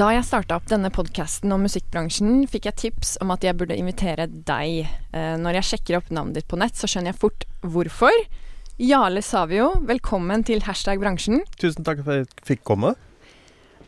[0.00, 3.76] Da jeg starta opp denne podkasten om musikkbransjen, fikk jeg tips om at jeg burde
[3.76, 4.86] invitere deg.
[5.12, 8.16] Eh, når jeg sjekker opp navnet ditt på nett, så skjønner jeg fort hvorfor.
[8.80, 11.44] Jarle Savio, velkommen til hashtag bransjen.
[11.60, 12.94] Tusen takk for at jeg fikk komme.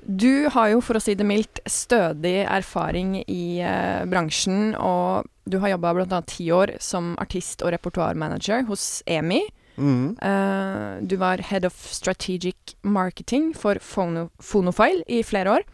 [0.05, 5.63] Du har jo, for å si det mildt, stødig erfaring i eh, bransjen, og du
[5.65, 6.23] har jobba bl.a.
[6.29, 9.47] ti år som artist og repertoarmanager hos EMI.
[9.81, 10.19] Mm.
[10.21, 15.73] Eh, du var head of strategic marketing for Phono Phonofile i flere år.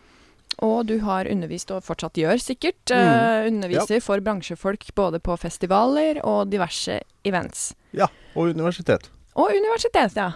[0.64, 6.19] Og du har undervist, og fortsatt gjør sikkert, eh, underviser for bransjefolk både på festivaler
[6.25, 7.73] og diverse events.
[7.92, 9.11] Ja, og universitet.
[9.39, 10.33] Og universitet, ja.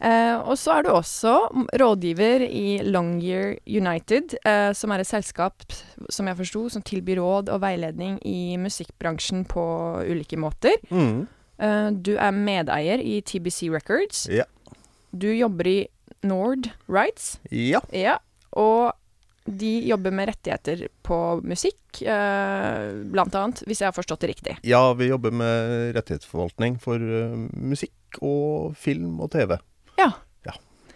[0.00, 1.32] Uh, og så er du også
[1.76, 5.60] rådgiver i Longyear United, uh, som er et selskap,
[6.08, 9.62] som jeg forsto, som tilbyr råd og veiledning i musikkbransjen på
[10.08, 10.80] ulike måter.
[10.88, 11.26] Mm.
[11.60, 14.24] Uh, du er medeier i TBC Records.
[14.32, 14.48] Ja.
[15.12, 15.78] Du jobber i
[16.24, 17.36] Nord Rights.
[17.52, 17.84] Ja.
[17.92, 18.16] Ja,
[18.56, 18.96] og
[19.50, 24.56] de jobber med rettigheter på musikk, eh, blant annet, hvis jeg har forstått det riktig.
[24.62, 29.58] ja, vi jobber med rettighetsforvaltning for eh, musikk og film og TV.
[30.00, 30.12] Ja.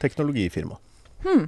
[0.05, 0.77] Teknologifirma.
[1.25, 1.47] Hmm.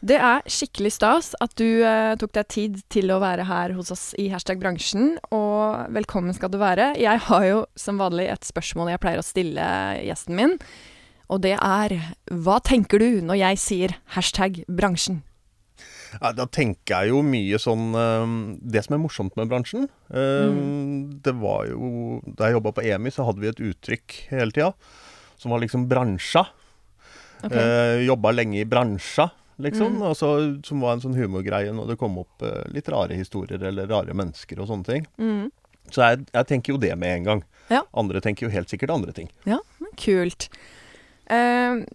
[0.00, 3.90] Det er skikkelig stas at du eh, tok deg tid til å være her hos
[3.92, 6.94] oss i hashtag bransjen, og velkommen skal du være.
[6.96, 9.66] Jeg har jo som vanlig et spørsmål jeg pleier å stille
[10.06, 10.56] gjesten min,
[11.28, 11.98] og det er
[12.32, 15.20] hva tenker du når jeg sier hashtag bransjen?
[16.16, 18.32] Ja, da tenker jeg jo mye sånn eh,
[18.74, 21.20] Det som er morsomt med bransjen mm.
[21.22, 24.72] Det var jo Da jeg jobba på EMI, så hadde vi et uttrykk hele tida
[25.40, 26.42] som var liksom bransja.
[27.42, 27.52] Ok.
[27.52, 29.94] Eh, jobba lenge i bransja, liksom.
[29.96, 30.02] Mm.
[30.10, 30.32] Altså,
[30.64, 34.12] som var en sånn humorgreie når det kom opp eh, litt rare historier eller rare
[34.16, 35.06] mennesker og sånne ting.
[35.16, 35.48] Mm.
[35.88, 37.42] Så jeg, jeg tenker jo det med en gang.
[37.72, 37.80] Ja.
[37.96, 39.30] Andre tenker jo helt sikkert andre ting.
[39.48, 40.50] Ja, men kult.
[41.30, 41.88] Uh,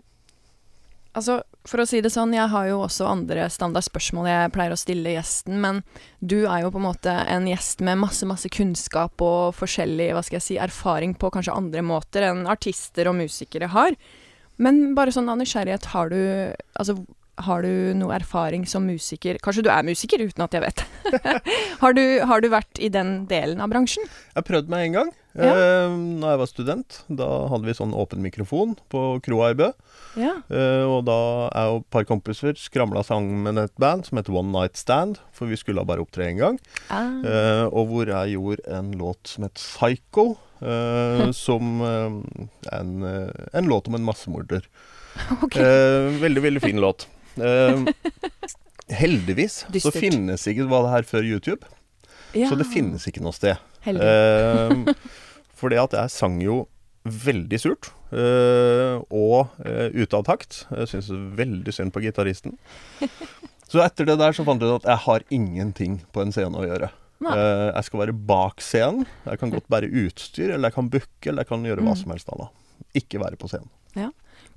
[1.14, 4.80] altså, for å si det sånn, jeg har jo også andre standardspørsmål jeg pleier å
[4.80, 5.82] stille gjesten, men
[6.22, 10.24] du er jo på en måte en gjest med masse, masse kunnskap og forskjellig, hva
[10.26, 13.98] skal jeg si, erfaring på kanskje andre måter enn artister og musikere har.
[14.62, 16.22] Men bare sånn av nysgjerrighet, har du
[16.80, 17.00] Altså,
[17.38, 19.38] har du noe erfaring som musiker?
[19.44, 20.84] Kanskje du er musiker, uten at jeg vet.
[21.82, 24.06] har, du, har du vært i den delen av bransjen?
[24.36, 25.50] Jeg prøvde meg en gang Ja.
[25.52, 27.00] eh, da jeg var student.
[27.12, 29.72] Da hadde vi sånn åpen mikrofon på kroa i Bø.
[30.16, 30.32] Ja.
[30.48, 31.18] Eh, og da
[31.52, 35.20] er jo et par kompiser skramla sammen med et band som heter One Night Stand.
[35.36, 36.60] For vi skulle bare opptre én gang.
[36.88, 37.20] Ah.
[37.20, 40.38] Eh, og hvor jeg gjorde en låt som het Psycho.
[40.64, 42.16] eh, som eh,
[42.80, 44.64] en, eh, en låt om en massemorder.
[45.46, 45.64] Okay.
[45.64, 47.06] Eh, veldig, veldig fin låt.
[47.36, 47.86] Eh,
[48.96, 51.66] heldigvis så finnes ikke var det her før YouTube.
[52.36, 52.50] ja.
[52.50, 53.58] Så det finnes ikke noe sted.
[53.86, 54.94] Uh,
[55.58, 56.66] for fordi at jeg sang jo
[57.06, 57.92] veldig surt.
[58.12, 60.64] Uh, og uh, ute av takt.
[60.74, 62.58] Jeg syns veldig synd på gitaristen.
[63.66, 66.54] Så etter det der så fant jeg ut at jeg har ingenting på en scene
[66.60, 66.92] å gjøre.
[67.26, 69.08] Eh, jeg skal være bak scenen.
[69.26, 72.02] Jeg kan godt bære utstyr, eller jeg kan booke, eller jeg kan gjøre hva Mm.
[72.02, 72.54] som helst annet.
[72.94, 73.72] Ikke være på scenen.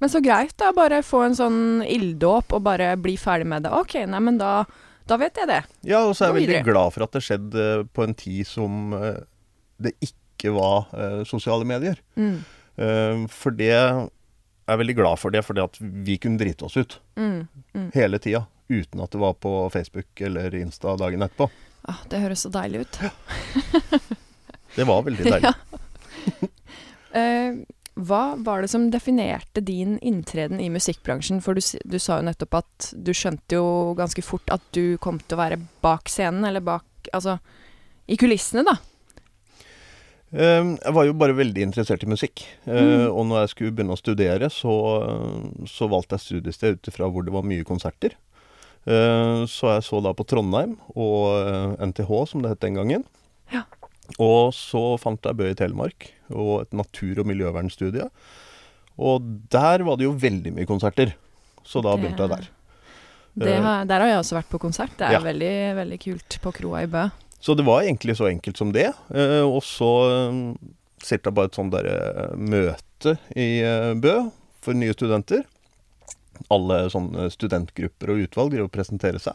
[0.01, 0.73] Men så greit, da.
[0.77, 3.73] Bare få en sånn ilddåp og bare bli ferdig med det.
[3.75, 4.65] Ok, nei, men da,
[5.11, 5.63] da vet jeg det.
[5.91, 7.65] Ja, og så er jeg veldig glad for at det skjedde
[7.97, 9.19] på en tid som eh,
[9.83, 11.99] det ikke var eh, sosiale medier.
[12.15, 12.37] Mm.
[12.79, 16.77] Eh, for det Jeg er veldig glad for det, fordi at vi kunne drite oss
[16.77, 17.49] ut Mm.
[17.75, 17.91] Mm.
[17.95, 18.45] hele tida.
[18.69, 21.49] Uten at det var på Facebook eller Insta dagen etterpå.
[21.89, 22.99] Ah, det høres så deilig ut.
[24.77, 25.53] Det var veldig deilig.
[25.53, 25.55] Ja.
[27.17, 27.55] Eh,
[27.99, 31.41] hva var det som definerte din inntreden i musikkbransjen?
[31.43, 35.19] For du, du sa jo nettopp at du skjønte jo ganske fort at du kom
[35.19, 36.85] til å være bak scenen, eller bak
[37.17, 37.39] Altså
[38.11, 38.75] i kulissene, da.
[40.31, 42.43] Eh, jeg var jo bare veldig interessert i musikk.
[42.67, 43.07] Eh, Mm.
[43.15, 44.75] Og når jeg skulle begynne å studere, så,
[45.67, 48.13] så valgte jeg studiested ut ifra hvor det var mye konserter.
[48.87, 53.05] Eh, Så jeg så da på Trondheim og eh, NTH, som det het den gangen.
[53.53, 53.65] Ja.
[54.19, 58.09] Og så fant jeg Bø i Telemark og et natur- og miljøvernstudie.
[58.99, 61.15] Og der var det jo veldig mye konserter.
[61.65, 62.49] Så da Det- begynte jeg der.
[63.39, 64.91] Det Eh, har, der har jeg også vært på konsert.
[64.99, 65.21] Det er Ja.
[65.21, 67.09] veldig, veldig kult på kroa i Bø.
[67.41, 68.87] Så det var egentlig så enkelt som det.
[69.15, 69.91] Eh, og så
[70.29, 70.57] eh,
[71.03, 73.63] sitter jeg bare et sånt derre møte i
[74.01, 75.45] Bø for nye studenter.
[76.51, 79.35] Alle sånne studentgrupper og utvalg driver og presenterer seg.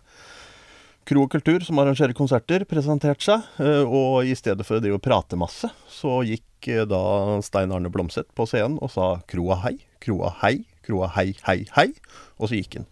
[1.05, 3.43] Kro og Kultur, som arrangerer konserter, presenterte seg.
[3.59, 7.71] eh, Og i stedet for å drive og prate masse, så gikk eh, da Stein
[7.75, 11.93] Arne Blomseth på scenen og sa 'Kroa hei', 'Kroa hei', 'Kroa hei, hei, hei'.
[12.39, 12.85] Og så gikk han.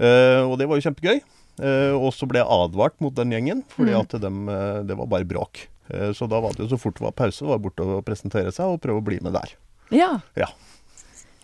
[0.00, 1.20] Eh, og det var jo kjempegøy.
[1.58, 4.00] Og så ble jeg advart mot den gjengen, fordi Mm.
[4.00, 4.46] at dem,
[4.86, 5.66] det var bare bråk.
[6.14, 8.64] Så da var det jo så fort det var pause, var borte og presentere seg
[8.66, 9.54] og prøve å bli med der.
[9.90, 10.20] Ja.
[10.36, 10.46] Ja.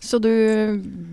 [0.05, 0.29] Så du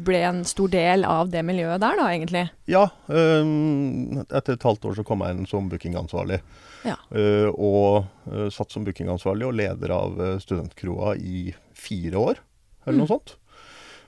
[0.05, 2.45] ble en stor del av det miljøet der, da, egentlig?
[2.71, 6.41] Ja, Um, etter et halvt år så kom jeg inn som bookingansvarlig.
[6.87, 6.97] Ja.
[7.15, 12.43] Uh, og uh, satt som bookingansvarlig og leder av eh, studentkroa i fire år,
[12.85, 13.37] eller noe sånt.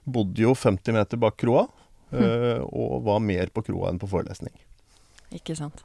[0.04, 1.64] Bodde jo 50 meter bak kroa,
[2.12, 4.52] eh, og var mer på kroa enn på forelesning.
[5.34, 5.84] Ikke sant.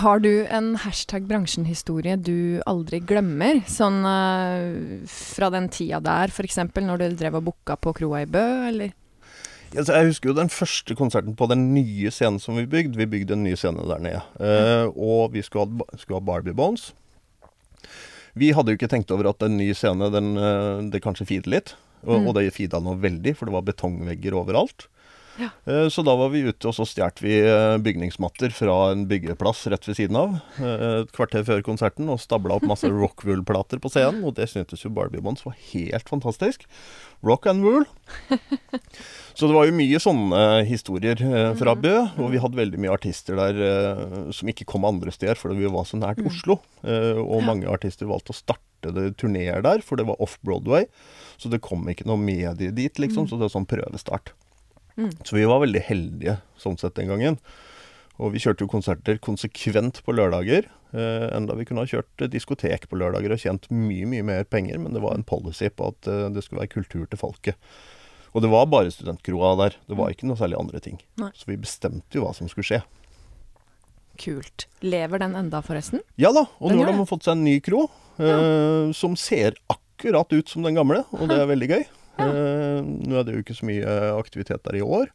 [0.00, 3.60] Har du en hashtag bransjen-historie du aldri glemmer?
[3.70, 6.58] Sånn uh, fra den tida der, f.eks.
[6.82, 8.42] når du drev og booka på kroa i Bø,
[8.72, 8.94] eller?
[9.74, 12.98] Ja, jeg husker jo den første konserten på den nye scenen som vi bygde.
[12.98, 14.20] Vi bygde en ny scene der nede.
[14.38, 16.92] Eh, og vi skulle ha, skulle ha Barbie Bones.
[18.38, 21.50] Vi hadde jo ikke tenkt over at en ny scene, den, eh, det kanskje feeder
[21.56, 21.74] litt.
[22.04, 22.26] Og, Mm.
[22.28, 24.86] og det feeda noe veldig, for det var betongvegger overalt.
[25.40, 25.48] Ja.
[25.66, 29.64] Eh, Så da var vi ute, og så stjal vi eh, bygningsmatter fra en byggeplass
[29.72, 30.36] rett ved siden av.
[30.62, 34.22] eh, Et kvarter før konserten, og stabla opp masse Rockwool-plater på scenen.
[34.24, 36.66] Og det syntes jo Barbie Bonds var helt fantastisk.
[37.24, 37.84] Rock and wool.
[39.34, 41.18] Så det var jo mye sånne historier
[41.58, 45.56] fra Bø, og vi hadde veldig mye artister der som ikke kom andre steder fordi
[45.64, 46.60] vi var så nært Oslo.
[46.86, 48.62] Eh, og mange artister valgte å starte
[49.18, 50.86] turneer der, for det var off Broadway.
[51.40, 53.26] Så det kom ikke noe medie dit, liksom.
[53.26, 54.30] Så det var sånn prøvestart.
[55.00, 55.10] Mm.
[55.26, 57.38] Så vi var veldig heldige sånn sett den gangen.
[58.22, 60.68] Og vi kjørte jo konserter konsekvent på lørdager.
[60.94, 64.78] Eh, enda vi kunne ha kjørt diskotek på lørdager og tjent mye, mye mer penger.
[64.78, 67.58] Men det var en policy på at eh, det skulle være kultur til folket.
[68.34, 69.76] Og det var bare studentkroa der.
[69.90, 71.00] Det var ikke noe særlig andre ting.
[71.22, 71.30] Nei.
[71.38, 72.80] Så vi bestemte jo hva som skulle skje.
[74.18, 74.68] Kult.
[74.86, 76.02] Lever den enda, forresten?
[76.20, 77.88] Ja da, og Den nå har de fått seg en ny kro.
[78.22, 81.84] eh, som ser akkurat ut som den gamle, og det er veldig gøy.
[82.18, 82.28] Ja.
[82.28, 85.08] Eh, nå er det jo ikke så mye aktivitet der i år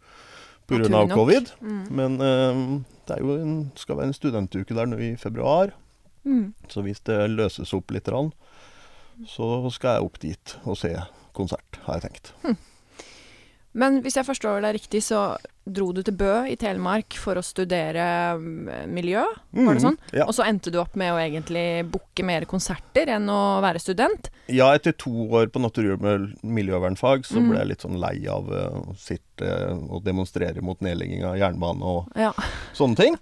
[0.70, 1.04] pga.
[1.14, 1.52] Covid.
[1.62, 1.84] Mm.
[1.96, 2.64] Men eh,
[3.08, 5.74] det er jo en, skal være en studentuke der nå i februar.
[6.28, 6.54] Mm.
[6.70, 8.10] Så hvis det løses opp litt,
[9.28, 10.94] så skal jeg opp dit og se
[11.34, 12.34] konsert, har jeg tenkt.
[13.80, 15.38] Men hvis jeg forstår deg riktig, så
[15.74, 18.06] dro du til Bø i Telemark for å studere
[18.40, 19.22] mm, miljø,
[19.54, 19.98] var det Mhm, sånn?
[20.14, 20.26] Ja.
[20.26, 24.30] Og så endte du opp med å egentlig booke mer konserter enn å være student?
[24.50, 26.02] ja, etter to år på natur- og
[26.44, 27.50] miljøvernfag så Mhm.
[27.50, 31.82] ble jeg litt sånn lei av eh, å sitte og demonstrere mot nedlegging av jernbane
[31.82, 32.32] og Ja.
[32.74, 33.18] sånne ting.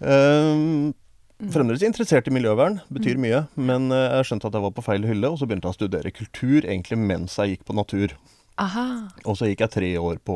[0.00, 0.94] Um,
[1.38, 3.44] Fremdeles interessert i miljøvern, betyr mye.
[3.54, 5.78] Men eh, jeg skjønte at jeg var på feil hylle, og så begynte jeg å
[5.78, 8.14] studere kultur egentlig mens jeg gikk på natur.
[8.58, 10.34] Aha, Og så gikk jeg tre år på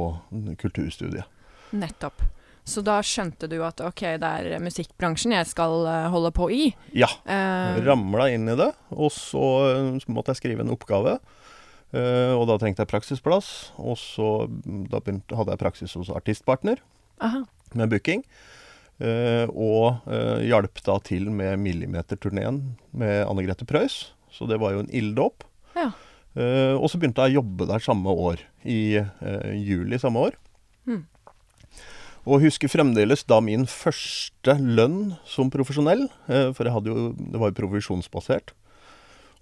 [0.62, 1.24] kulturstudiet.
[1.76, 2.22] Nettopp.
[2.62, 6.68] Så da skjønte du at ok, det er musikkbransjen jeg skal eh, holde på i.
[6.94, 7.08] Ja.
[7.26, 11.16] Uh, Ramla inn i det, og så, eh, måtte jeg skrive en oppgave.
[11.92, 16.12] Uh, og da trengte jeg praksisplass, og så mm, da begynte, hadde jeg praksis hos
[16.14, 16.80] Artistpartner
[17.20, 17.42] aha.
[17.74, 18.22] med booking.
[19.02, 22.62] Uh, og uh, hjalp da til med Millimeter-turneen
[22.94, 24.12] med Anne Grete Preus.
[24.32, 25.44] Så det var jo en ilddåp.
[25.74, 25.90] Ja.
[26.32, 30.36] Uh, og så begynte jeg å jobbe der samme år, i eh, juli samme år.
[30.86, 31.02] Mm.
[32.22, 37.56] Og husker fremdeles da min første lønn som profesjonell, eh, for jo, det var jo
[37.58, 38.52] provisjonsbasert.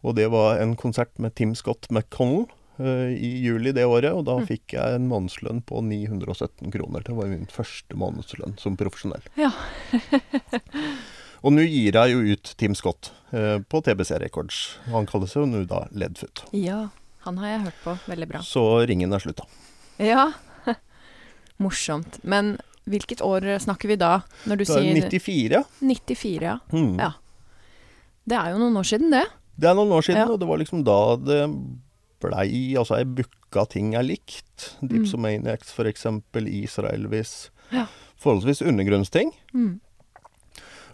[0.02, 2.46] Og det var en konsert med Tim Scott McConnell
[2.80, 4.46] eh, i juli det året, og da Mm.
[4.48, 7.04] fikk jeg en månedslønn på 917 kroner.
[7.04, 9.20] Det var min første månedslønn som profesjonell.
[9.36, 9.50] Ja.
[11.44, 14.78] og nå gir jeg jo ut Tim Scott eh, på TBC Records.
[14.88, 16.46] Han kaller seg jo nå da Ledfoot.
[16.56, 16.88] ja,
[17.28, 17.98] han har jeg hørt på.
[18.08, 18.40] Veldig bra.
[18.40, 19.44] Så ringen er slutta.
[20.00, 20.30] Ja.
[21.60, 22.16] Morsomt.
[22.24, 22.54] Men
[22.92, 24.20] hvilket år snakker vi da?
[24.50, 25.64] Når du er sier 94.
[25.80, 26.56] 94, ja.
[26.74, 26.96] Mm.
[27.00, 27.12] Ja.
[28.30, 29.24] Det er jo noen år siden, det.
[29.60, 30.30] Det er noen år siden, Ja.
[30.32, 31.40] og det var liksom da det
[32.20, 34.74] blei Altså, jeg booka ting jeg likte.
[34.84, 36.46] Dipsomaniacs, for eksempel.
[36.46, 37.50] Israelvis.
[37.72, 37.86] Ja.
[38.20, 39.32] Forholdsvis undergrunnsting.
[39.54, 39.80] Mm.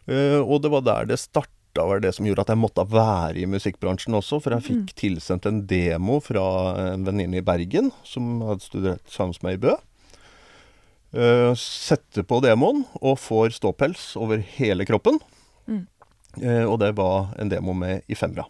[0.07, 1.51] Uh, og det var der det starta,
[1.83, 4.39] var det som gjorde at jeg måtte være i musikkbransjen også.
[4.41, 6.45] For jeg fikk tilsendt en demo fra
[6.95, 9.75] en venninne i Bergen som hadde studert sammen med meg i Bø.
[11.13, 15.21] Eh, setter på demoen og får ståpels over hele kroppen.
[15.69, 15.87] Mm.
[16.43, 18.45] Eh, og det var en demo med Ifemra.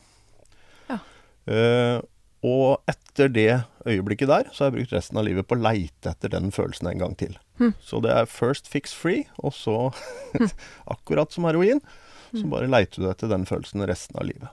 [0.88, 0.98] Ja.
[1.46, 2.00] Eh,
[2.46, 3.50] og etter det
[3.86, 6.90] øyeblikket der, så har jeg brukt resten av livet på å leite etter den følelsen
[6.90, 7.36] en gang til.
[7.60, 7.72] Mm.
[7.82, 9.90] Så det er first fix free, og så,
[10.94, 11.82] akkurat som heroin,
[12.30, 12.50] så Hm.
[12.50, 14.48] bare leiter du etter den følelsen resten av livet.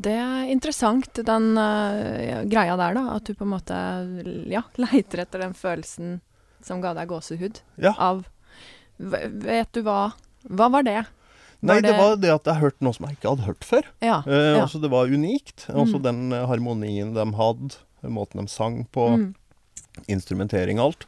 [0.00, 3.04] Det er interessant, den uh, greia der, da.
[3.14, 3.78] At du på en måte
[4.50, 6.18] ja, leiter etter den følelsen
[6.66, 7.60] som ga deg gåsehud.
[7.76, 7.94] Ja.
[7.98, 8.24] Av
[8.98, 10.12] Vet du hva
[10.48, 11.06] Hva var det?
[11.62, 13.64] Nei, Var det det- var det at jeg hørte noe som jeg ikke hadde hørt
[13.68, 13.82] før.
[14.00, 14.22] Ja.
[14.26, 14.64] Eh, ja.
[14.66, 15.66] Det var unikt.
[15.68, 16.02] Altså Mm.
[16.02, 19.34] Den eh, harmonien de hadde, måten de sang på, Mm.
[20.08, 21.06] instrumentering og alt,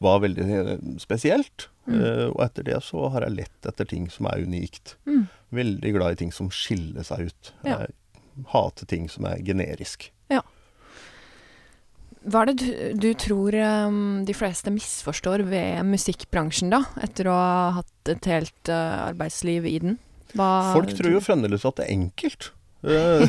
[0.00, 1.68] var veldig eh, spesielt.
[1.86, 1.94] Mm.
[2.00, 4.96] Eh, og etter det så har jeg lett etter ting som er unikt.
[5.06, 5.28] Mm.
[5.52, 7.52] Veldig glad i ting som skiller seg ut.
[7.64, 7.78] Ja.
[7.86, 7.94] Jeg
[8.48, 10.10] hater ting som er generisk.
[12.32, 12.68] Hva er det du,
[13.02, 16.82] du tror um, de fleste misforstår ved musikkbransjen, da?
[17.04, 19.98] Etter å ha hatt et helt uh, arbeidsliv i den?
[20.32, 22.50] Hva, Folk tror jo fremdeles at det er enkelt.
[22.82, 23.20] Eh,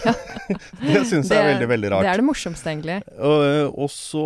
[0.81, 2.01] det syns jeg er veldig, veldig rart.
[2.01, 2.95] Det er det morsomste, egentlig.
[3.21, 4.23] Og, eh, og så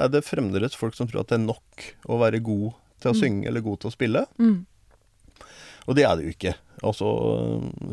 [0.00, 2.70] er det fremdeles folk som tror at det er nok å være god
[3.04, 3.18] til å Mm.
[3.20, 4.22] synge eller god til å spille.
[4.40, 4.54] Mm.
[5.88, 6.52] Og det er det jo ikke.
[6.82, 7.08] Altså,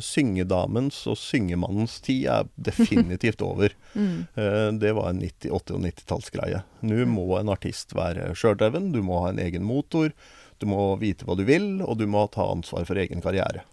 [0.01, 3.74] syngedamens og syngemannens tid er definitivt over.
[3.93, 4.27] Mm.
[4.36, 6.62] Eh, Det var en 90-, 80- og 90-tallsgreie.
[6.86, 10.13] Nå må en artist være sjøldreven, du må ha en egen motor,
[10.60, 13.65] du må vite hva du vil, og du må ta ansvar for egen karriere.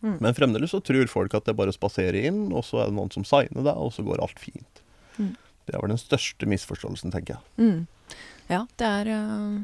[0.00, 0.16] Mm.
[0.22, 2.96] Men fremdeles så tror folk at det bare å spasere inn, og så er det
[2.98, 4.82] noen som signer deg, og så går alt fint.
[5.18, 5.34] Mm.
[5.66, 7.42] Det er vel den største misforståelsen, tenker jeg.
[7.58, 8.14] Mm.
[8.48, 9.58] Ja, det er uh,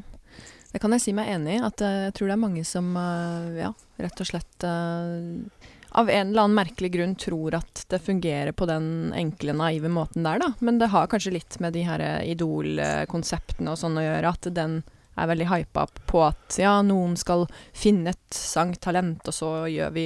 [0.75, 1.63] Det kan jeg si meg enig i.
[1.63, 3.71] At uh, jeg tror det er mange som uh, ja,
[4.03, 8.65] rett og slett uh, av en eller annen merkelig grunn tror at det fungerer på
[8.67, 10.51] den enkle, naive måten der, da.
[10.59, 14.49] Men det har kanskje litt med de her eh, Idol-konseptene og sånn å gjøre, at
[14.57, 14.81] den
[15.15, 20.05] er veldig hypa på at ja, noen skal finne et sangtalent, og så gjør vi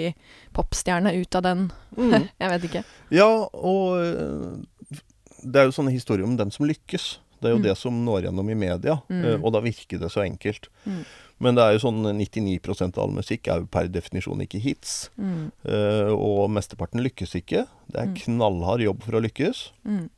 [0.53, 1.65] popstjerne ut av den.
[2.43, 2.83] jeg vet ikke.
[3.09, 5.01] Ja, og eh,
[5.41, 7.15] det er jo sånne historier om dem som lykkes.
[7.41, 7.63] Det er jo Mm.
[7.63, 9.25] det som når gjennom i media, Mm.
[9.25, 10.67] eh, og da virker det så enkelt.
[10.85, 11.05] Mm.
[11.41, 15.09] Men det er jo sånn 99% av all musikk er jo per definisjon ikke hits.
[15.17, 15.51] Mm.
[15.65, 17.67] eh, og mesteparten lykkes ikke.
[17.91, 18.15] Det er Mm.
[18.15, 19.71] knallhard jobb for å lykkes.
[19.87, 20.09] Mm.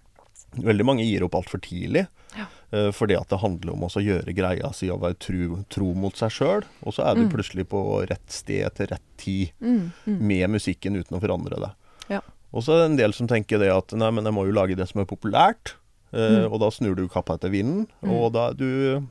[0.58, 2.08] Veldig mange gir opp altfor tidlig.
[2.38, 2.46] Ja.
[2.72, 6.14] eh, fordi at det handler om å gjøre greia si og være tro, tro mot
[6.16, 6.64] seg sjøl.
[6.86, 7.32] Og så er du Mm.
[7.34, 9.92] plutselig på rett sted til rett tid Mm.
[10.08, 10.20] Mm.
[10.22, 11.72] med musikken uten å forandre det.
[12.10, 12.22] Ja.
[12.54, 14.54] Og så er det en del som tenker det at nei, men jeg må jo
[14.54, 15.74] lage det som er populært.
[16.14, 16.52] Eh, Mm.
[16.54, 18.12] Og da snur du kappa etter vinden, Mm.
[18.12, 19.08] og da er du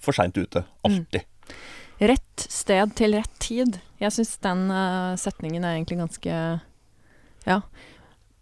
[0.00, 0.64] for seint ute.
[0.84, 1.24] Alltid.
[2.00, 3.80] Rett sted til rett tid.
[4.00, 6.60] Jeg syns den uh, setningen er egentlig ganske
[7.46, 7.62] Ja.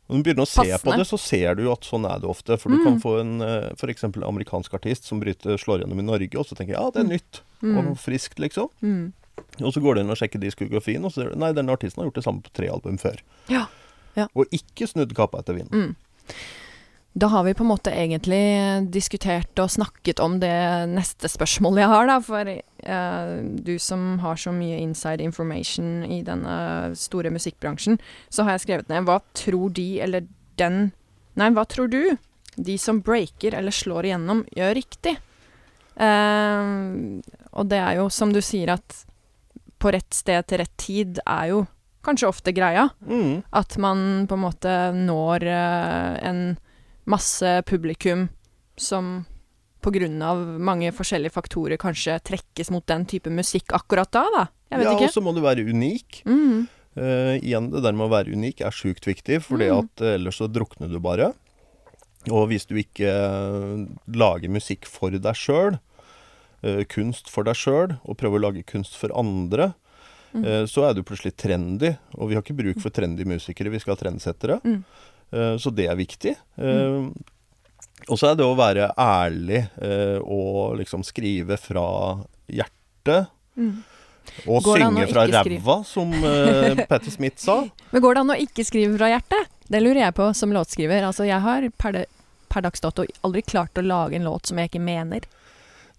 [0.08, 2.28] Når du begynner å se på det, så ser du jo at sånn er det
[2.28, 2.56] ofte.
[2.60, 2.84] For du Mm.
[2.84, 4.04] kan få en eh, f.eks.
[4.04, 7.04] amerikansk artist som bryter, slår gjennom i Norge, og så tenker jeg ja, det er
[7.04, 7.10] Mm.
[7.10, 7.78] nytt Mm.
[7.90, 8.68] og friskt, liksom.
[8.82, 9.12] Mm.
[9.62, 12.02] Og så går du inn og sjekker diskografien, og så ser du nei, denne artisten
[12.02, 13.18] har gjort det samme på tre album før.
[13.48, 13.66] Ja.
[14.16, 14.28] Ja.
[14.36, 15.96] Og ikke snudd kappa etter vinden.
[17.16, 18.42] Da har vi på en måte egentlig
[18.92, 20.52] diskutert og snakket om det
[20.90, 22.16] neste spørsmålet jeg har, da.
[22.20, 23.30] For eh,
[23.64, 26.56] du som har så mye inside information i denne
[26.98, 27.96] store musikkbransjen,
[28.28, 30.28] så har jeg skrevet ned hva tror de eller
[30.60, 30.90] den
[31.36, 32.16] Nei, hva tror du
[32.56, 35.12] de som breaker eller slår igjennom, gjør riktig?
[35.96, 36.68] Eh,
[37.52, 39.00] og det er jo som du sier at
[39.80, 41.64] på rett sted til rett tid er jo
[42.06, 42.86] kanskje ofte greia.
[43.04, 43.42] Mm.
[43.56, 46.40] At man på en måte når eh, en
[47.06, 48.28] masse publikum
[48.76, 49.24] som
[49.82, 54.46] på grunn av mange forskjellige faktorer kanskje trekkes mot den type musikk akkurat da, da.
[54.72, 56.22] Jeg vet Ja, og så må du være unik.
[56.26, 59.82] Mm, Uh, igjen, det der med å være unik er sjukt viktig, for Mm.
[59.84, 61.34] at eh, ellers så drukner du bare.
[62.32, 65.76] Og hvis du ikke eh, lager musikk for deg sjøl,
[66.88, 69.74] kunst for deg sjøl, og prøver å lage kunst for andre,
[70.32, 70.44] Mm.
[70.44, 71.98] uh, så er du plutselig trendy.
[72.16, 74.58] Og vi har ikke bruk for trendy musikere, vi skal ha trendsettere.
[74.64, 74.82] Mm.
[75.32, 76.36] Eh, så det er viktig.
[76.56, 77.10] Mm.
[78.08, 81.88] og så er det å være ærlig eh, og liksom skrive fra
[82.46, 83.32] hjertet.
[83.56, 83.76] mm.
[84.50, 87.60] Og synge fra ræva, som uh, Patti Smith sa.
[87.92, 89.52] Men går det an å ikke skrive fra hjertet?
[89.70, 91.06] Det lurer jeg på som låtskriver.
[91.06, 92.02] Altså, jeg har per, de,
[92.50, 95.24] per dags dato aldri klart å lage en låt som jeg ikke mener.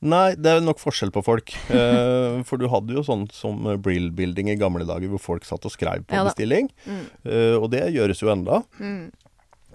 [0.06, 1.54] Nei, det er nok forskjell på folk.
[1.78, 5.48] Eh, for du hadde jo sånn som eh, Brill Building i gamle dager, hvor folk
[5.48, 6.70] satt og skrev på Ja bestilling.
[6.74, 7.08] bestilling.
[7.26, 8.62] Eh, og det gjøres jo enda.
[8.82, 9.10] Mm.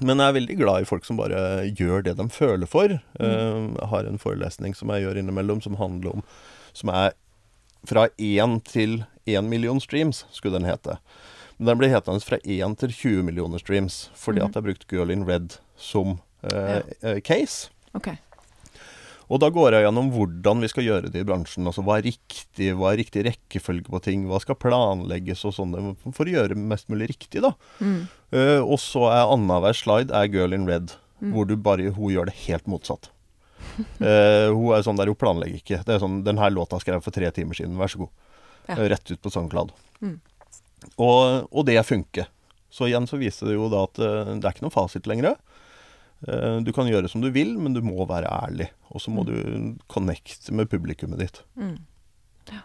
[0.03, 2.97] Men jeg er veldig glad i folk som bare gjør det de føler for.
[3.19, 3.27] Mm.
[3.27, 6.27] Eh, jeg har en forelesning som jeg gjør innimellom, som handler om
[6.73, 7.13] Som er
[7.85, 10.97] fra én til én million streams, skulle den hete.
[11.59, 14.47] Men den ble hetende fra 1 til 20 millioner streams, fordi mm.
[14.47, 16.81] at jeg brukte Girl in Red som ja.
[17.03, 17.71] eh, case.
[17.93, 18.15] Ok.
[19.31, 21.67] Og da går jeg gjennom hvordan vi skal gjøre det i bransjen.
[21.69, 25.95] Altså hva er riktig, hva er riktig rekkefølge på ting, hva skal planlegges og sånne,
[26.11, 27.53] for å gjøre mest mulig riktig, da.
[27.81, 28.03] Mm.
[28.35, 32.29] Uh, og så er annenhver slide er Girl in Red, hvor du bare, hun gjør
[32.31, 33.11] det helt motsatt.
[34.03, 35.81] uh, hun er sånn der, hun planlegger ikke.
[35.87, 38.13] Det er sånn, Den her låta skrev jeg for tre timer siden, vær så god.
[38.67, 38.77] Ja.
[38.77, 39.73] Eh, Rett ut på SoundCloud.
[40.03, 40.19] Mm.
[40.97, 42.29] Og, og det funker.
[42.73, 45.37] Så igjen så viser det jo da at det er ikke noen fasit lenger.
[46.29, 48.69] Eh, du kan gjøre som du vil, men du må være ærlig.
[48.93, 49.27] Og så må Mm.
[49.77, 51.43] du connecte med publikummet ditt.
[51.57, 51.79] Mm.
[52.53, 52.61] Ja.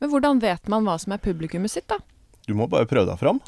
[0.00, 1.98] Men hvordan vet man hva som er publikummet sitt, da?
[2.46, 3.40] Du må bare prøve deg fram.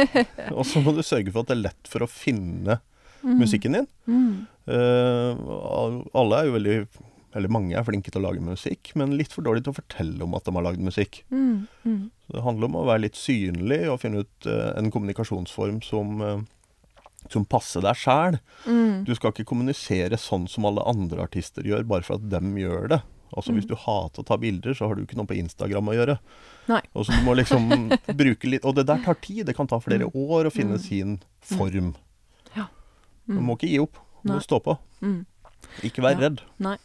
[0.56, 2.80] og så må du sørge for at det er lett for å finne
[3.24, 3.38] Mm.
[3.40, 3.86] musikken din.
[4.06, 4.46] Mm.
[4.68, 6.88] Uh, alle er jo veldig
[7.34, 10.22] Eller mange er flinke til å lage musikk, men litt for dårlige til å fortelle
[10.22, 11.22] om at de har lagd musikk.
[11.32, 11.66] Mm.
[11.84, 12.10] Mm.
[12.28, 16.12] Så det handler om å være litt synlig og finne ut uh, en kommunikasjonsform som,
[16.22, 16.44] eh,
[17.32, 18.38] som passer deg sjæl.
[18.66, 19.04] Mm.
[19.04, 22.88] Du skal ikke kommunisere sånn som alle andre artister gjør, bare for at dem gjør
[22.88, 23.00] det.
[23.34, 25.94] Altså Hvis du hater å ta bilder, så har du ikke noe på Instagram å
[25.96, 26.18] gjøre.
[26.68, 26.80] Nei.
[26.94, 27.66] Og så du må liksom
[28.20, 29.46] bruke litt Og det der tar tid.
[29.46, 30.84] Det kan ta flere år å finne Mm.
[30.84, 31.94] sin form.
[32.56, 32.68] Ja.
[33.26, 33.44] Du Mm.
[33.46, 33.98] må ikke gi opp.
[34.24, 34.78] Du må stå på.
[35.02, 35.26] Mm.
[35.82, 36.28] Ikke vær Ja.
[36.28, 36.40] redd.
[36.60, 36.76] Nei,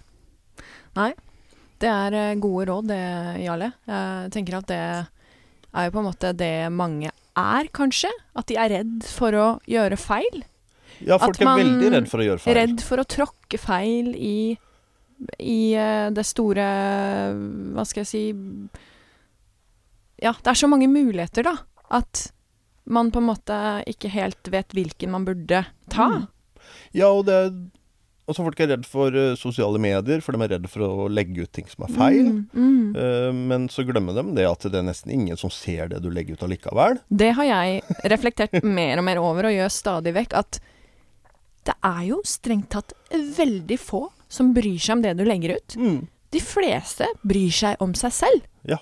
[0.95, 1.13] Nei.
[1.79, 3.73] det er eh, gode råd det, Jarle.
[3.87, 4.79] Jeg tenker at det
[5.75, 8.11] er jo på en måte det mange er, kanskje.
[8.37, 10.41] At de er redd for å gjøre feil.
[10.99, 12.57] Ja, folk er veldig redd for å gjøre feil.
[12.57, 14.57] Redd for å tråkke feil i,
[15.39, 16.65] i eh, det store
[17.75, 18.23] Hva skal jeg si
[20.19, 21.55] Ja, det er så mange muligheter, da.
[21.89, 22.27] At
[22.89, 23.57] man på en måte
[23.89, 26.09] ikke helt vet hvilken man burde ta.
[26.17, 26.27] Mm.
[26.97, 27.39] Ja, og det
[28.29, 31.47] Altså, folk er redd for eh, sosiale medier, for de er redd for å legge
[31.47, 32.27] ut ting som er feil.
[32.29, 32.83] Mm, mm.
[33.01, 36.11] Eh, men så glemmer de det at det er nesten ingen som ser det du
[36.13, 37.01] legger ut allikevel.
[37.09, 40.61] Det har jeg reflektert mer og mer over, og gjør stadig vekk, at
[41.65, 45.77] det er jo strengt tatt veldig få som bryr seg om det du legger ut.
[45.81, 45.99] Mm.
[46.31, 48.43] De fleste bryr seg om seg selv.
[48.69, 48.77] Ja.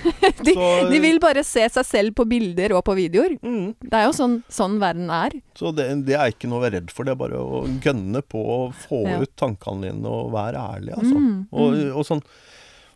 [0.46, 3.34] de, Så- de vil bare se seg selv på bilder og på videoer.
[3.42, 3.74] Mm.
[3.82, 5.36] Det er jo sånn, sånn verden er.
[5.58, 7.04] Så det, det er ikke noe å være redd for.
[7.04, 9.18] Det er bare å gønne på å få Ja.
[9.20, 11.16] ut tankene dine og være ærlig, altså.
[11.20, 11.90] Mm, Og, mm.
[11.96, 12.22] og sånn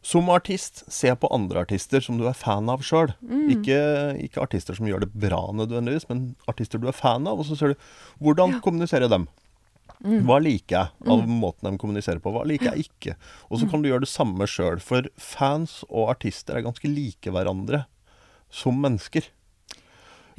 [0.02, 3.10] Som artist, se på andre artister som du er fan av sjøl.
[3.20, 3.50] Mm.
[3.52, 3.80] Ikke,
[4.24, 7.36] ikke artister som gjør det bra nødvendigvis, men artister du er fan av.
[7.42, 7.82] Og så ser du
[8.24, 8.60] hvordan Ja.
[8.64, 9.28] kommuniserer dem.
[10.04, 10.22] Mm.
[10.24, 12.32] Hva liker jeg av måten de kommuniserer på?
[12.32, 13.16] Hva liker jeg ikke?
[13.50, 14.80] Og så kan du gjøre det samme sjøl.
[14.80, 17.82] For fans og artister er ganske like hverandre
[18.48, 19.28] som mennesker.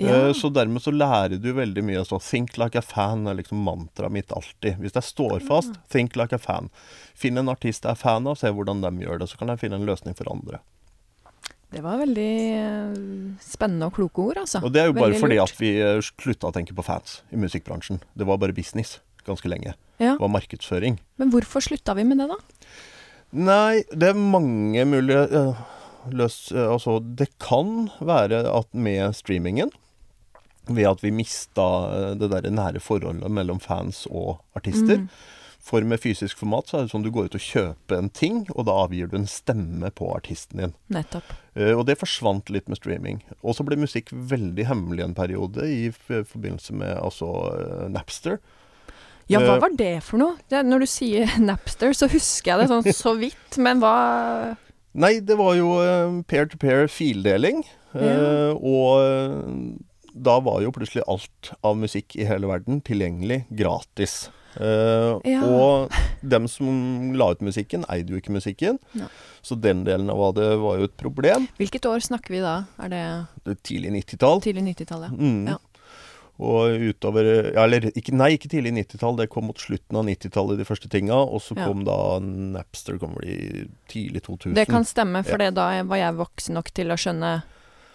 [0.01, 0.15] Ja.
[0.29, 2.01] Eh, Så dermed så lærer du veldig mye.
[2.05, 4.79] Så 'think like a fan' er liksom mantraet mitt alltid.
[4.81, 6.69] Hvis jeg står fast, 'think like a fan'.
[7.13, 9.29] Finn en artist jeg er fan av, se hvordan de gjør det.
[9.29, 10.59] Så kan jeg finne en løsning for andre.
[11.71, 14.59] Det var veldig eh, spennende og kloke ord, altså.
[14.63, 15.51] Og det er jo bare Veldig fordi lurt.
[15.51, 18.01] at vi eh, slutta å tenke på fans i musikkbransjen.
[18.17, 19.75] Det var bare business ganske lenge.
[20.01, 20.15] Ja.
[20.19, 20.97] Var markedsføring.
[21.21, 22.39] Men hvorfor slutta vi med det, da?
[23.31, 25.61] Nei, det er mange mulige uh,
[26.11, 26.49] løs...
[26.55, 29.71] uh, altså, det kan være at med streamingen
[30.69, 35.01] ved at vi mista eh, det der nære forholdet mellom fans og artister.
[35.01, 35.07] Mm.
[35.61, 38.39] For med fysisk format så er det sånn du går ut og kjøper en ting,
[38.55, 40.73] og da avgir du en stemme på artisten din.
[40.93, 41.33] Nettopp.
[41.57, 43.21] Uh, og det forsvant litt med streaming.
[43.41, 48.41] Og så ble musikk veldig hemmelig en periode i forbindelse med altså uh, Napster.
[49.31, 50.35] Ja, hva Eh, var det for noe?
[50.51, 53.95] Det, når du sier Napster, så husker jeg det sånn så vidt, men hva
[54.93, 57.61] Nei, det var jo eh, peer-to-peer fildeling.
[57.95, 58.01] Ja.
[58.01, 59.79] eh, Og
[60.11, 64.25] da var jo plutselig alt av musikk i hele verden tilgjengelig gratis.
[64.59, 65.45] Uh, Ja.
[65.47, 65.93] Og
[66.27, 68.81] dem som la ut musikken, eide jo ikke musikken.
[68.99, 69.07] Ja.
[69.41, 71.47] Så den delen av det var jo et problem.
[71.55, 72.57] Hvilket år snakker vi da?
[72.83, 73.03] Er det
[73.47, 74.41] Det tidlig 90-tall.
[74.43, 75.15] tidlig 90-tallet?
[75.15, 75.47] Mm.
[75.53, 75.57] Ja.
[76.41, 79.17] Og utover ja, Eller ikke, nei, ikke tidlig 90-tall.
[79.19, 81.19] Det kom mot slutten av 90-tallet, de første tinga.
[81.21, 81.67] Og så Ja.
[81.69, 84.55] kom da Napster kom i tidlig 2000.
[84.57, 85.51] Det kan stemme, for Ja.
[85.51, 87.43] da var jeg voksen nok til å skjønne,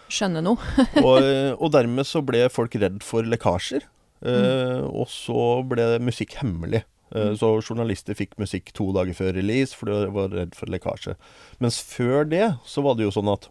[0.08, 0.58] skjønne noe.
[1.02, 1.22] og,
[1.62, 3.82] og dermed så ble folk redd for lekkasjer.
[4.26, 6.84] Eh, og så ble musikk hemmelig.
[7.14, 7.36] Eh, Mm.
[7.38, 11.14] Så journalister fikk musikk to dager før release, for de var redd for lekkasje.
[11.62, 13.46] Mens før det så var det jo sånn at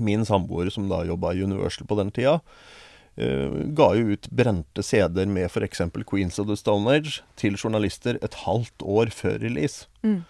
[0.00, 2.40] min samboer, som da jobba i Universal på den tida,
[3.18, 5.80] ga jo ut brente CD-er med f.eks.
[6.06, 9.86] Queens of the Stone Age til journalister et halvt år før release.
[10.06, 10.20] Mm.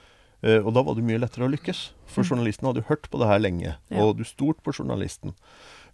[0.40, 2.28] Uh, og da var det mye lettere å lykkes, for Mm.
[2.30, 4.02] journalisten hadde jo hørt på det her lenge, Ja.
[4.04, 5.34] og du stolte på journalisten.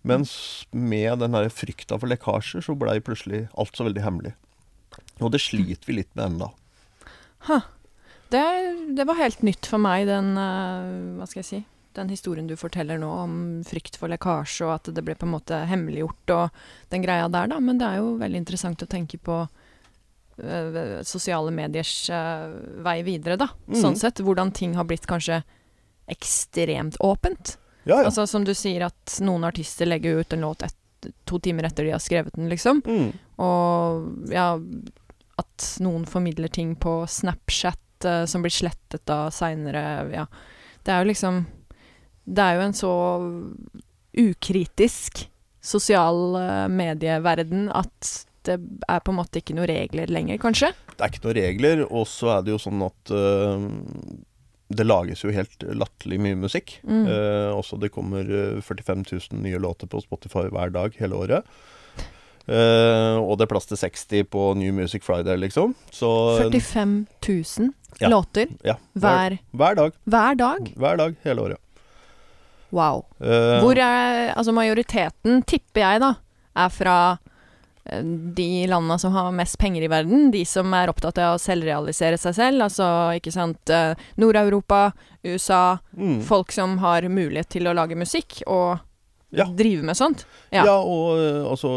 [0.05, 4.35] Mens med den her frykta for lekkasjer, så blei plutselig alt så veldig hemmelig.
[5.21, 6.53] Og det sliter vi litt med ennå.
[8.31, 8.45] Det,
[8.97, 11.65] det var helt nytt for meg, den uh, Hva skal jeg si?
[11.95, 13.35] Den historien du forteller nå om
[13.67, 17.53] frykt for lekkasje, og at det ble på en måte hemmeliggjort og den greia der,
[17.53, 17.61] da.
[17.63, 19.37] Men det er jo veldig interessant å tenke på
[20.43, 22.49] eh, sosiale mediers eh,
[22.83, 23.53] vei videre, da.
[23.69, 23.79] Mm.
[23.79, 24.25] Sånn sett.
[24.27, 25.45] Hvordan ting har blitt kanskje
[26.11, 27.59] ekstremt åpent.
[27.85, 28.09] Ja, ja.
[28.09, 30.77] Altså som du sier at noen artister legger ut en låt et,
[31.29, 32.81] to timer etter de har skrevet den, liksom.
[32.87, 33.11] Mm.
[33.45, 34.55] Og ja,
[35.41, 39.85] at noen formidler ting på Snapchat uh, som blir slettet da seinere.
[40.15, 40.27] Ja.
[40.85, 41.45] Det er jo liksom
[42.25, 42.93] Det er jo en så
[44.15, 45.27] ukritisk
[45.65, 48.13] sosial eh, medieverden at
[48.45, 50.69] det er på en måte ikke noen regler lenger, kanskje.
[50.93, 53.65] Det er ikke noen regler, og så er det jo sånn at uh,
[54.69, 56.75] det lages jo helt latterlig mye musikk.
[56.85, 57.07] Mm.
[57.09, 61.49] Uh, også det kommer øh, 45 000 nye låter på Spotify hver dag hele året.
[62.45, 65.73] Uh, og det er plass til 60 på New Music Friday, liksom.
[65.89, 66.13] Så
[66.45, 68.09] 45 000 Ja.
[68.13, 69.93] låter ja, hver, hver dag.
[70.05, 70.73] hver dag.
[70.77, 71.64] Hver dag hele året.
[72.73, 73.05] Wow.
[73.21, 76.15] Uh, Hvor er Altså majoriteten, tipper jeg, da,
[76.57, 77.19] er fra
[77.87, 80.31] eh, de landene som har mest penger i verden.
[80.35, 82.63] De som er opptatt av å selvrealisere seg selv.
[82.67, 82.87] Altså,
[83.19, 84.93] ikke sant eh, Nord-Europa,
[85.25, 85.79] USA.
[85.97, 86.21] mm.
[86.27, 88.79] Folk som har mulighet til å lage musikk og
[89.35, 89.47] Ja.
[89.51, 90.25] drive med sånt.
[90.53, 90.77] Ja, Ja.
[90.79, 91.19] og
[91.51, 91.71] altså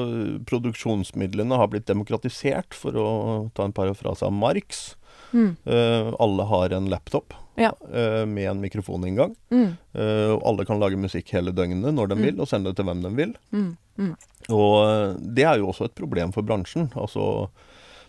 [0.45, 4.95] produksjonsmidlene har blitt demokratisert, for å ta en parafrase av Marx.
[5.33, 5.55] Mm.
[5.67, 7.71] Uh, alle har en laptop Ja.
[7.89, 9.35] uh, med en mikrofoninngang.
[9.51, 9.77] Mm.
[9.97, 12.21] Uh, og alle kan lage musikk hele døgnet når de Mm.
[12.23, 13.33] vil, og sende det til hvem de vil.
[13.51, 13.77] Mm.
[13.97, 14.13] Mm.
[14.53, 16.91] Og det er jo også et problem for bransjen.
[16.95, 17.49] Altså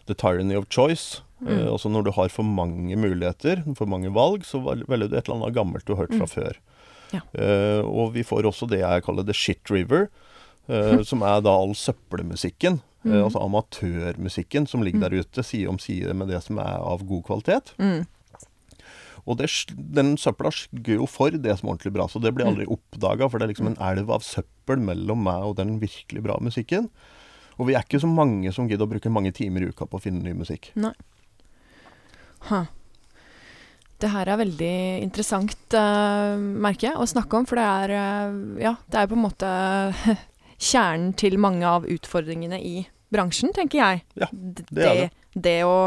[0.07, 1.23] the tyranny of choice.
[1.47, 5.37] Altså når du har for mange muligheter, for mange valg, så velger du et eller
[5.43, 6.57] annet gammelt du har hørt fra før.
[7.13, 7.21] Ja.
[7.87, 10.09] Og vi får også det jeg kaller the shit river,
[10.69, 12.83] Uh, som er da all søppelmusikken.
[13.09, 13.25] Eh, Mm.
[13.25, 15.09] altså amatørmusikken som ligger Mm.
[15.11, 17.73] der ute, side om side med det som er av god kvalitet.
[17.79, 18.07] Mm.
[19.27, 22.47] Og det, den søpla skygger jo for det som er ordentlig bra, så det blir
[22.49, 23.29] aldri oppdaga.
[23.29, 26.89] For det er liksom en elv av søppel mellom meg og den virkelig bra musikken.
[27.59, 29.99] Og vi er ikke så mange som gidder å bruke mange timer i uka på
[29.99, 30.71] å finne ny musikk.
[32.49, 32.67] Ha.
[33.99, 37.47] Det her er veldig interessant, uh, merker jeg, å snakke om.
[37.51, 37.91] For det er
[38.31, 39.51] uh, Ja, det er på en måte
[40.71, 44.05] kjernen til mange av utfordringene i bransjen, tenker jeg.
[44.19, 45.09] Ja, det er det.
[45.35, 45.79] det å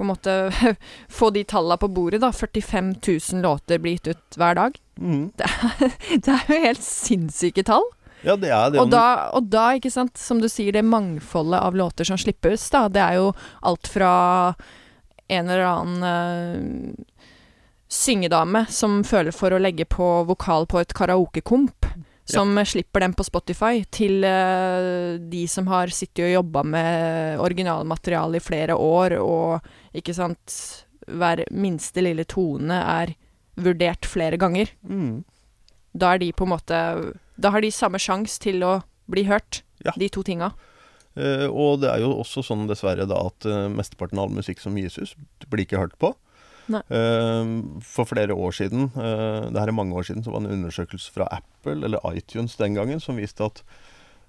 [0.00, 0.34] på en måte
[1.12, 2.32] få de tallene på bordet, da.
[2.32, 4.78] 45 000 låter blir gitt ut hver dag.
[4.96, 5.30] Mm.
[6.24, 7.84] Det er jo helt sinnssyke tall.
[8.24, 8.80] Ja, det er det.
[8.80, 12.66] Og da, og da, ikke sant, som du sier, det mangfoldet av låter som slippes,
[12.72, 13.30] da, det er jo
[13.64, 14.12] alt fra
[15.30, 17.24] en eller annen uh,
[17.88, 21.88] syngedame som føler for å legge på vokal på et karaokekomp,
[22.30, 22.64] som ja.
[22.68, 28.44] slipper den på Spotify, til uh, de som har sittet og jobba med originalmateriale i
[28.44, 30.60] flere år, og ikke sant
[31.10, 33.14] Hver minste lille tone er
[33.60, 35.24] vurdert flere ganger mm.
[35.92, 36.80] da er de på en måte
[37.40, 39.90] Da har de samme sjanse til å bli hørt, Ja.
[39.96, 40.52] de to tinga.
[41.18, 44.60] Uh, og det er jo også sånn dessverre da at uh, mesteparten av all musikk
[44.62, 45.16] som gis ut,
[45.50, 46.12] blir ikke hørt på.
[46.78, 50.50] Eh, for flere år siden, uh, det her er mange år siden, så var det
[50.52, 53.62] en undersøkelse fra Apple, eller iTunes den gangen, som viste at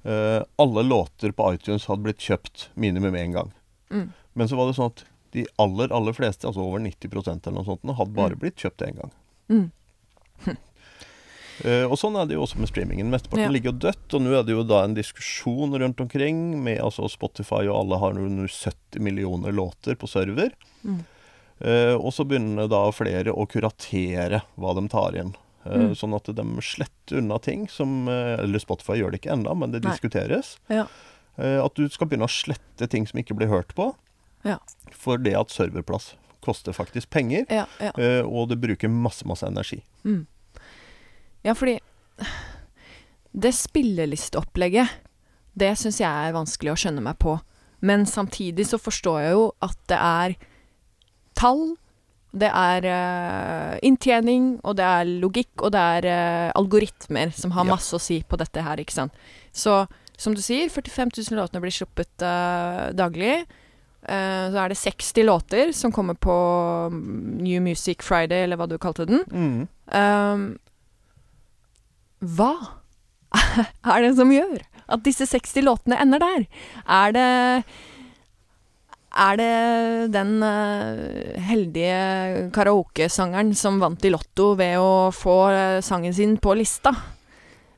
[0.06, 3.52] uh, alle låter på iTunes hadde blitt kjøpt minimum én gang.
[3.92, 4.10] Mm.
[4.34, 7.66] Men så var det sånn at de aller, aller fleste, altså over 90% eller noe
[7.70, 8.40] sånt, hadde bare Mm.
[8.40, 9.12] blitt kjøpt én gang.
[9.50, 9.70] Mm.
[11.62, 13.12] Uh, og sånn er det jo også med streamingen.
[13.14, 13.50] Mesteparten Ja.
[13.54, 17.06] ligger jo dødt, og nå er det jo da en diskusjon rundt omkring med altså
[17.12, 20.56] Spotify og alle har nå 70 millioner låter på server.
[20.84, 21.04] Mm.
[21.62, 25.34] Eh, og så begynner da flere å kuratere hva de tar inn.
[25.66, 25.92] Eh, Mm.
[25.94, 29.70] Sånn at de sletter unna ting som eh, Eller Spotify gjør det ikke ennå, men
[29.72, 29.92] det Nei.
[29.94, 30.56] diskuteres.
[30.74, 30.88] Ja.
[31.38, 33.92] At du skal begynne å slette ting som ikke blir hørt på.
[34.44, 34.58] Ja.
[34.92, 37.92] For det at serverplass koster faktisk penger, Ja, ja.
[38.26, 39.84] og det bruker masse, masse energi.
[40.04, 40.26] Mm.
[41.46, 41.80] ja, fordi
[43.32, 44.90] det spillelisteopplegget,
[45.56, 47.38] det syns jeg er vanskelig å skjønne meg på.
[47.82, 50.36] Men samtidig så forstår jeg jo at det er
[51.42, 51.64] tall,
[52.32, 57.66] det er uh, inntjening, og det er logikk, og det er uh, algoritmer som har
[57.68, 57.74] Ja.
[57.76, 59.18] masse å si på dette her, ikke sant.
[59.52, 59.82] Så
[60.22, 63.42] som du sier, 45 000 låtene blir sluppet uh, daglig.
[64.02, 66.34] Så er det 60 låter som kommer på
[66.90, 69.22] mm, New Music Friday, eller hva du kalte den.
[69.30, 69.68] Mm.
[69.94, 70.46] Um,
[72.22, 72.80] hva
[73.94, 76.48] er det som gjør at disse 60 låtene ender der?
[76.90, 77.28] Er det
[79.12, 86.16] Er det den eh, heldige karaokesangeren som vant i Lotto ved å få eh, sangen
[86.16, 86.94] sin på lista?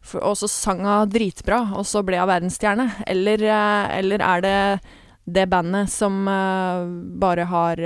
[0.04, 2.86] For, og så sang hun dritbra, og så ble hun verdensstjerne?
[3.10, 4.60] Eller, eh, eller er det
[5.24, 6.26] det bandet som
[7.17, 7.80] bare har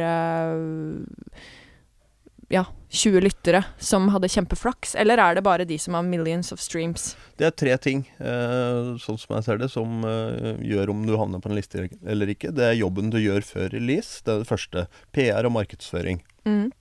[2.54, 6.62] ja, 20 lyttere som hadde kjempeflaks, eller er det bare de som har millions of
[6.64, 7.10] streams?
[7.40, 11.18] Det er tre ting, eh, sånn som jeg ser det, som eh, gjør om du
[11.20, 12.54] havner på en liste eller ikke.
[12.56, 14.22] Det er jobben du gjør før release.
[14.24, 14.88] Det er det første.
[15.12, 16.24] PR og markedsføring.
[16.48, 16.72] Mm.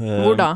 [0.00, 0.54] Eh, Hvor da?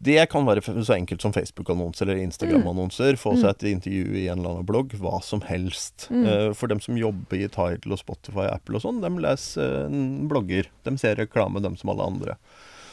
[0.00, 3.18] Det kan være så enkelt som Facebook-annonser eller Instagram-annonser.
[3.20, 4.94] Få seg et intervju i en eller annen blogg.
[4.96, 6.06] Hva som helst.
[6.08, 6.24] Mm.
[6.24, 9.92] Eh, for dem som jobber i Tidal og Spotify og Apple og sånn, de leser
[10.30, 10.72] blogger.
[10.88, 12.38] De ser reklame, dem som alle andre.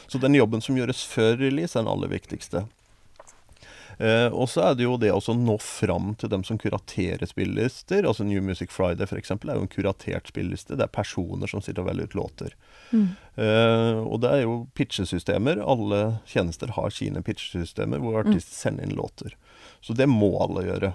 [0.08, 2.64] Så den jobben som gjøres før release, er den aller viktigste.
[3.98, 8.06] Eh, og så er det jo det å nå fram til dem som kuraterer spillelister.
[8.06, 10.78] Altså New Music Friday for eksempel, er jo en kuratert spilleliste.
[10.78, 12.54] Det er personer som sitter og velger ut låter.
[12.92, 13.08] Mm.
[13.42, 15.60] Eh, og det er jo pitchesystemer.
[15.66, 19.34] Alle tjenester har sine pitchesystemer hvor artister sender inn låter.
[19.82, 20.94] Så det må alle gjøre.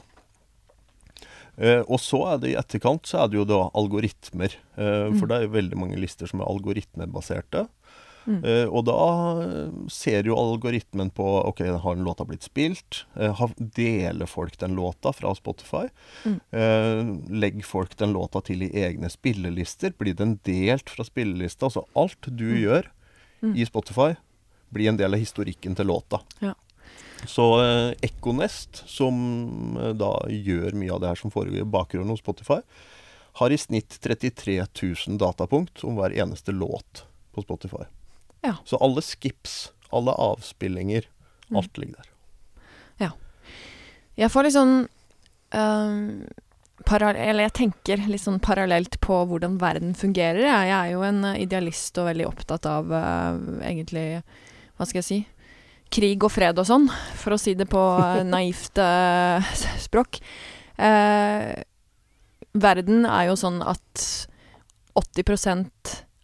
[1.58, 4.56] Eh, og så er det i etterkant så er det jo da algoritmer.
[4.80, 7.68] Eh, For det er jo veldig mange lister som er algoritmebaserte.
[8.26, 8.40] Mm.
[8.40, 8.98] Eh, og da
[9.44, 13.04] eh, ser jo algoritmen på Ok, har den låta blitt spilt?
[13.20, 15.88] Uh, har, deler folk den låta fra Spotify?
[16.24, 16.40] Mm.
[16.56, 19.96] Uh, legger folk den låta til i egne spillelister?
[20.00, 21.68] Blir den delt fra spillelista?
[21.68, 22.88] Altså alt du gjør
[23.44, 23.56] Mm.
[23.56, 24.16] i Spotify,
[24.70, 26.22] blir en del av historikken til låta.
[26.40, 26.54] Ja.
[27.28, 32.14] Så eh, Econest, som eh, da gjør mye av det her som foregår i bakgrunnen
[32.14, 32.62] hos Spotify,
[33.42, 37.04] har i snitt 33 000 datapunkt om hver eneste låt
[37.36, 37.84] på Spotify.
[38.44, 38.58] Ja.
[38.68, 41.10] Så alle skips, alle avspillinger,
[41.50, 41.58] Mm.
[41.60, 42.14] alt ligger der.
[44.20, 44.74] Jeg får litt sånn
[45.58, 46.26] ehm,
[46.84, 50.44] Eller jeg tenker litt sånn parallelt på hvordan verden fungerer.
[50.44, 53.38] Jeg, jeg er jo en eh, idealist og veldig opptatt av eh,
[53.72, 54.06] egentlig
[54.78, 55.20] Hva skal jeg si?
[55.94, 56.88] Krig og fred og sånn,
[57.22, 59.46] for å si det på eh, naivt uh,
[59.78, 60.18] språk.
[60.74, 61.54] Uh,
[62.58, 64.06] verden er jo sånn at
[64.98, 65.62] 80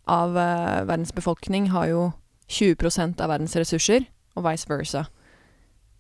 [0.10, 2.04] av eh, verdens befolkning har jo
[2.50, 5.06] 20% av verdens ressurser, og vice versa.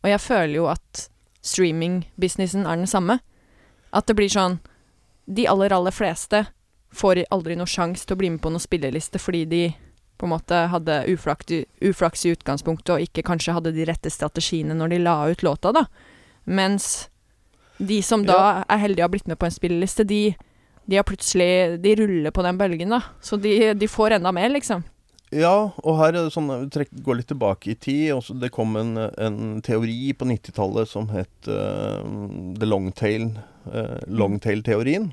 [0.02, 1.10] Og jeg føler jo at
[1.46, 3.20] streaming-businessen er den samme.
[3.94, 4.60] At det blir sånn
[5.30, 6.48] De aller, aller fleste
[6.90, 9.62] får aldri noe sjanse til å bli med på noen spilleliste fordi de
[10.18, 11.54] på en måte hadde uflaks,
[11.86, 15.72] uflaks i utgangspunktet og ikke kanskje hadde de rette strategiene når de la ut låta,
[15.72, 15.86] da.
[16.50, 17.08] Mens
[17.78, 20.34] de som da er heldige og har blitt med på en spilleliste, de,
[20.90, 23.04] de har plutselig De ruller på den bølgen, da.
[23.22, 24.86] Så de, de får enda mer, liksom.
[25.30, 26.50] Ja, og her er sånn,
[27.06, 28.16] går litt tilbake i tid.
[28.16, 32.02] Også det kom en, en teori på 90-tallet som het uh,
[32.58, 33.30] the longtail,
[33.70, 35.12] uh, longtail-teorien.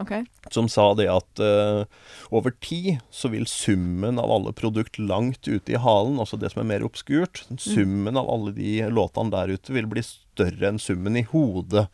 [0.00, 0.14] OK.
[0.54, 1.84] Som sa det at uh,
[2.32, 6.62] over tid så vil summen av alle produkt langt ute i halen, altså det som
[6.62, 11.18] er mer obskurt, summen av alle de låtene der ute vil bli større enn summen
[11.18, 11.88] i hodet.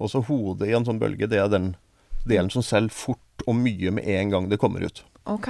[0.00, 1.74] Og så hodet i en sånn bølge, det er den
[2.28, 5.02] delen som selger fort og mye med en gang det kommer ut.
[5.26, 5.48] ok.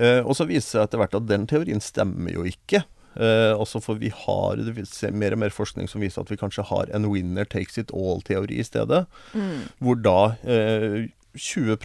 [0.00, 2.84] Eh, og så viser det seg etter hvert at den teorien stemmer jo ikke.
[3.20, 6.38] Eh, også for vi har det ser mer og mer forskning som viser at vi
[6.40, 9.02] kanskje har en winner takes it all-teori i stedet.
[9.34, 9.66] Mm.
[9.82, 11.76] Hvor da eh, 20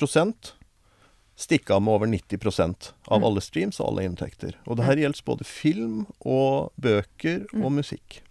[1.36, 3.25] stikker av med over 90% av Mm.
[3.28, 4.54] alle streams og alle inntekter.
[4.67, 7.65] Og det her gjelder både film og bøker Mm.
[7.65, 8.21] og musikk.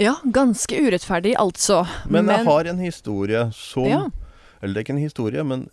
[0.00, 1.84] Ja, ganske urettferdig, altså.
[2.10, 4.04] Men, jeg har en historie som Ja.
[4.60, 5.68] Eller det er ikke en historie, men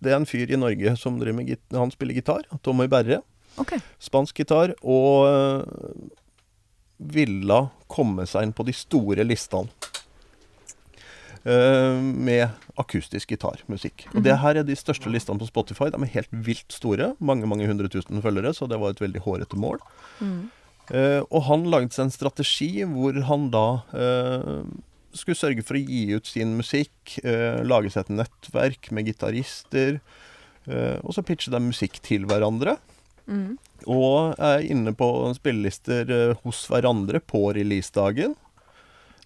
[0.00, 2.46] det er en fyr i Norge som driver med git Han spiller gitar.
[2.62, 3.20] Tommy Berre.
[3.58, 3.80] Okay.
[3.98, 5.64] spansk gitar, og øh,
[6.96, 7.56] ville
[7.90, 9.68] komme seg inn på de store listene.
[11.40, 14.04] Uh, med akustisk gitarmusikk.
[14.12, 15.88] Og det her er de største listene på Spotify.
[15.88, 17.14] De er helt vilt store.
[17.18, 19.80] Mange mange hundre tusen følgere, så det var et veldig hårete mål.
[20.20, 20.50] Mm.
[20.90, 24.62] Eh, og han lagde seg en strategi hvor han da eh,
[25.14, 30.02] skulle sørge for å gi ut sin musikk, eh, lage seg et nettverk med gitarister,
[30.70, 32.76] og så pitche de musikk til hverandre.
[33.26, 33.56] Mm.
[33.90, 38.36] Og er inne på spillelister hos hverandre på releasedagen.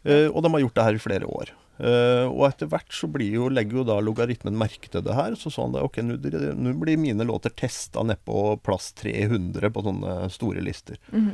[0.07, 1.53] Og de har gjort det her i flere år.
[1.75, 5.35] Uh, og etter hvert så blir jo, legger jo da logaritmen merke til det her.
[5.39, 10.63] Så han da ok, nå blir mine låter testa nedpå plass 300 på sånne store
[10.65, 11.01] lister.
[11.11, 11.33] Eh,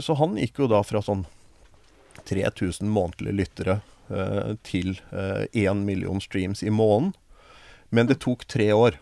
[0.00, 1.26] så han gikk jo da fra sånn
[2.26, 7.12] 3000 månedlige lyttere eh, til 1 million streams i måneden.
[7.94, 8.96] Men det tok tre år.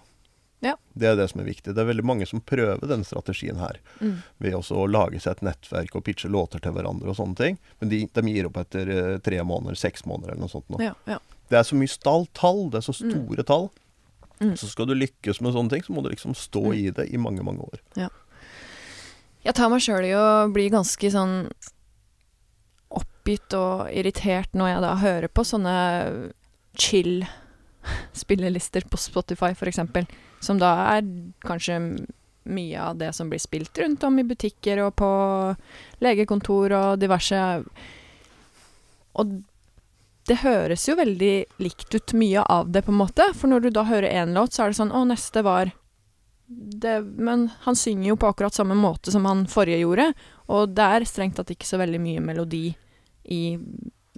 [0.65, 0.75] Ja.
[0.97, 1.75] Det er det som er viktig.
[1.77, 3.79] Det er veldig mange som prøver den strategien her.
[4.01, 4.19] Mm.
[4.41, 7.59] Ved også å lage seg et nettverk og pitche låter til hverandre og sånne ting.
[7.81, 10.69] Men de, de gir opp etter eh, tre måneder, seks måneder eller noe sånt.
[10.73, 10.81] Nå.
[10.85, 11.19] Ja, ja.
[11.53, 13.69] Det er så mye stall tall, det er så store tall.
[14.41, 14.55] Mm.
[14.59, 16.75] Så skal du lykkes med sånne ting, så må du liksom stå Mm.
[16.81, 17.83] i det i mange, mange år.
[19.45, 21.37] Jeg tar meg sjøl i å bli ganske sånn
[22.95, 25.75] oppgitt og irritert når jeg da hører på sånne
[26.81, 27.27] chill
[28.17, 30.09] spillelister på Spotify, eksempel.
[30.41, 31.05] Som da er
[31.45, 31.81] kanskje
[32.45, 35.11] mye av det som blir spilt rundt om i butikker og på
[36.05, 37.41] legekontor og diverse.
[39.15, 39.39] Og
[40.29, 43.29] det høres jo veldig likt ut, mye av det, på en måte.
[43.37, 45.73] For når du da hører én låt, så er det sånn Å, neste var
[46.55, 50.13] det, Men han synger jo på akkurat samme måte som han forrige gjorde,
[50.53, 52.67] og det er strengt tatt ikke så veldig mye melodi
[53.25, 53.43] i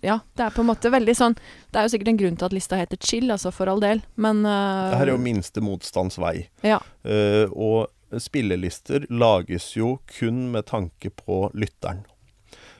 [0.05, 2.49] Ja, det er på en måte veldig sånn Det er jo sikkert en grunn til
[2.49, 5.63] at lista heter Chill, altså, for all del, men uh, Det her er jo minste
[5.65, 6.49] motstands vei.
[6.67, 6.81] Ja.
[7.07, 12.05] Uh, og spillelister lages jo kun med tanke på lytteren.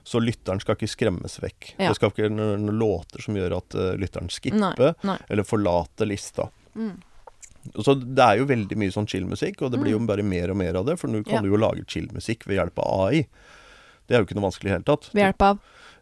[0.07, 1.73] Så lytteren skal ikke skremmes vekk.
[1.81, 1.89] Ja.
[1.89, 5.17] Det skal ikke være noen låter som gjør at uh, lytteren skipper Nei, nei.
[5.27, 6.47] eller forlater lista.
[6.79, 6.95] Mm.
[7.75, 10.57] Så det er jo veldig mye sånn chill-musikk, og det blir jo bare mer og
[10.57, 10.99] mer av det.
[10.99, 11.37] For nå kan Mm.
[11.37, 11.41] Ja.
[11.43, 13.27] du jo lage chill-musikk ved hjelp av AI.
[14.07, 15.11] Det er jo ikke noe vanskelig i det hele tatt.
[15.15, 15.59] Ved hjelp av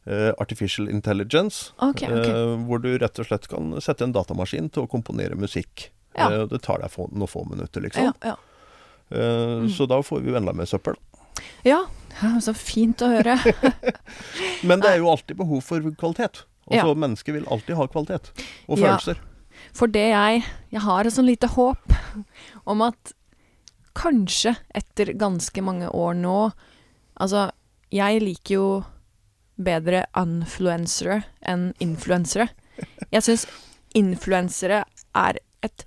[0.07, 1.73] Eh, artificial intelligence.
[1.81, 2.29] Okay, okay.
[2.31, 5.87] eh, hvor du rett og slett kan sette en datamaskin til å komponere musikk.
[6.15, 6.27] Ja.
[6.31, 8.13] Eh, det tar deg få, noen få minutter, liksom.
[8.23, 8.35] Ja,
[9.11, 9.69] Mm.
[9.71, 10.95] Så da får vi jo enda mer søppel.
[11.65, 11.87] ja.
[12.41, 13.39] Så fint å høre.
[14.63, 16.45] Men det er jo alltid behov for kvalitet.
[16.71, 16.95] Altså.
[16.95, 18.31] Mennesker vil alltid ha kvalitet.
[18.69, 19.19] Og følelser.
[19.75, 21.95] For det jeg Jeg har et sånn lite håp
[22.71, 23.15] om at
[23.95, 26.39] kanskje etter ganske mange år nå
[27.15, 27.47] Altså,
[27.95, 28.69] jeg liker jo
[29.55, 32.49] bedre unfluensere enn influensere.
[33.15, 33.45] Jeg syns
[33.95, 34.81] influensere
[35.15, 35.85] er et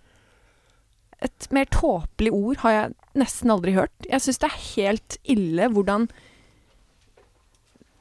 [1.20, 3.92] Et mer tåpelig ord har jeg nesten aldri hørt.
[4.06, 6.08] Jeg syns det er helt ille hvordan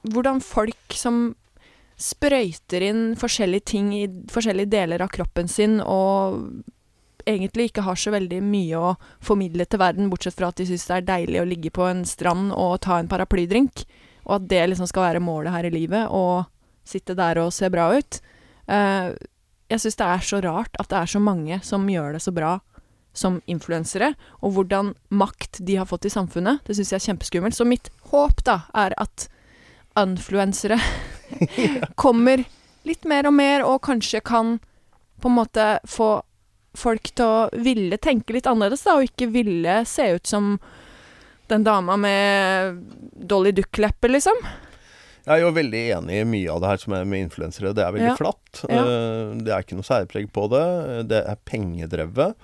[0.07, 1.35] Hvordan folk som
[1.97, 6.43] sprøyter inn forskjellige ting i forskjellige deler av kroppen sin, og
[7.27, 8.93] egentlig ikke har så veldig mye å
[9.25, 12.05] formidle til verden, bortsett fra at de syns det er deilig å ligge på en
[12.07, 13.87] strand og ta en paraplydrink,
[14.27, 16.47] og at det liksom skal være målet her i livet, og
[16.87, 18.21] sitte der og se bra ut.
[18.71, 19.11] Eh,
[19.73, 22.35] jeg syns det er så rart at det er så mange som gjør det så
[22.35, 22.59] bra
[23.17, 24.13] som influensere,
[24.45, 26.61] og hvordan makt de har fått i samfunnet.
[26.67, 27.57] Det syns jeg er kjempeskummelt.
[27.57, 29.29] Så mitt håp da er at
[29.97, 30.77] influensere
[31.97, 32.45] kommer
[32.87, 34.57] litt mer og mer, og kanskje kan
[35.23, 36.11] på en måte få
[36.77, 40.57] folk til å ville tenke litt annerledes, da, og ikke ville se ut som
[41.49, 42.83] den dama med
[43.31, 44.37] Dolly Duck-lepper, liksom.
[45.27, 47.73] Jeg er jo veldig enig i mye av det her som er med influensere.
[47.75, 48.17] Det er veldig Ja.
[48.19, 48.61] flatt.
[48.71, 48.83] Ja.
[48.85, 51.09] Eh, Det er ikke noe særpreg på det.
[51.11, 52.37] Det er pengedrevet.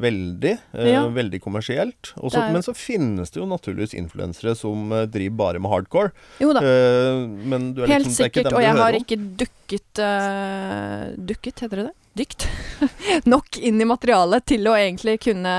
[0.00, 0.52] Veldig.
[0.74, 1.02] eh, Ja.
[1.12, 2.12] Veldig kommersielt.
[2.16, 6.12] Også, jo- Men så finnes det jo naturligvis influensere som eh, driver bare med hardcore.
[6.40, 6.60] Jo da.
[6.64, 8.52] Eh, men du er Helt liksom, er sikkert.
[8.54, 9.00] Og jeg har om.
[9.04, 11.96] ikke dukket uh, Dukket, heter det det?
[12.20, 12.48] Dykt.
[13.30, 15.52] Nok inn i materialet til å egentlig kunne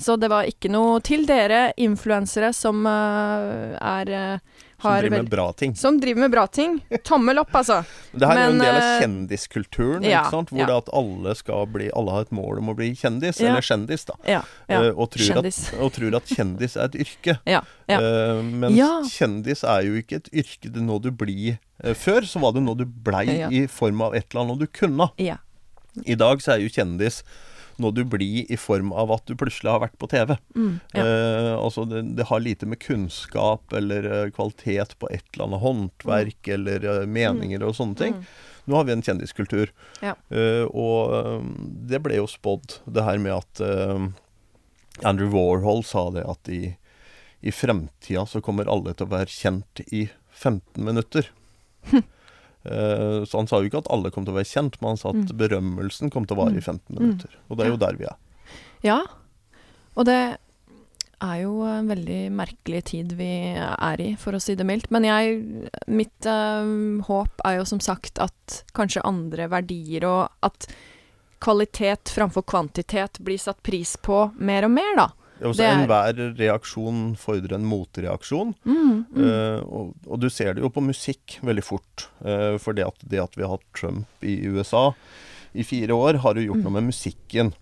[0.00, 4.38] Så det var ikke noe til dere influensere som uh, er eh,
[4.82, 5.74] Som driver med bra ting.
[5.78, 6.74] Som driver med bra ting.
[7.04, 7.78] Tommel opp, altså.
[8.12, 10.52] Det her er jo en del av eh, kjendiskulturen, ja, ikke sant?
[10.52, 10.68] hvor ja.
[10.70, 13.52] det at alle skal bli Alle har et mål om å bli kjendis, Ja.
[13.52, 14.16] eller kjendis, da.
[14.26, 15.60] Eh, og, tror at, Kjendis.
[15.78, 17.36] og tror at kjendis er et yrke.
[17.48, 17.62] Ja.
[17.90, 18.00] ja.
[18.00, 21.58] Eh, mens kjendis er jo ikke et yrke det er noe du blir
[21.98, 25.08] Før så var det noe du blei i form av et eller annet du kunne.
[25.18, 27.22] I dag så er jo kjendis
[27.82, 30.36] noe du blir i form av at du plutselig har vært på TV.
[30.54, 31.04] Mm, ja.
[31.04, 35.64] Eh, altså det, det har lite med kunnskap eller eh, kvalitet på et eller annet
[35.64, 38.18] håndverk eller eh, meninger og sånne ting.
[38.20, 38.32] Mm.
[38.64, 39.72] Nå har vi en kjendiskultur.
[40.02, 40.14] Ja.
[40.30, 41.48] Eh, og eh,
[41.90, 44.08] det ble jo spådd, det her med at eh,
[45.02, 46.76] Andrew Warhol sa det at i,
[47.42, 51.32] i fremtida så kommer alle til å være kjent i 15 minutter.
[52.64, 55.00] Eh, så han sa jo ikke at alle kom til å være kjent, men han
[55.00, 55.36] sa at Mm.
[55.38, 57.30] berømmelsen kom til å vare i 15 minutter.
[57.50, 58.16] Og det er jo der vi er.
[58.82, 59.00] Ja,
[59.96, 60.38] og det
[61.22, 64.90] er jo en veldig merkelig tid vi er i, for å si det mildt.
[64.90, 70.66] Men jeg, mitt eh, håp er jo som sagt at kanskje andre verdier, og at
[71.42, 75.08] kvalitet framfor kvantitet blir satt pris på mer og mer, da.
[75.42, 78.54] Det er- Enhver reaksjon fordrer en motreaksjon.
[78.64, 79.18] Mm, mm.
[79.18, 82.06] Uh, og, og du ser det jo på musikk veldig fort.
[82.24, 84.92] Uh, for det at, det at vi har hatt Trump i USA
[85.54, 86.68] i fire år, har jo gjort Mm.
[86.68, 87.52] noe med musikken.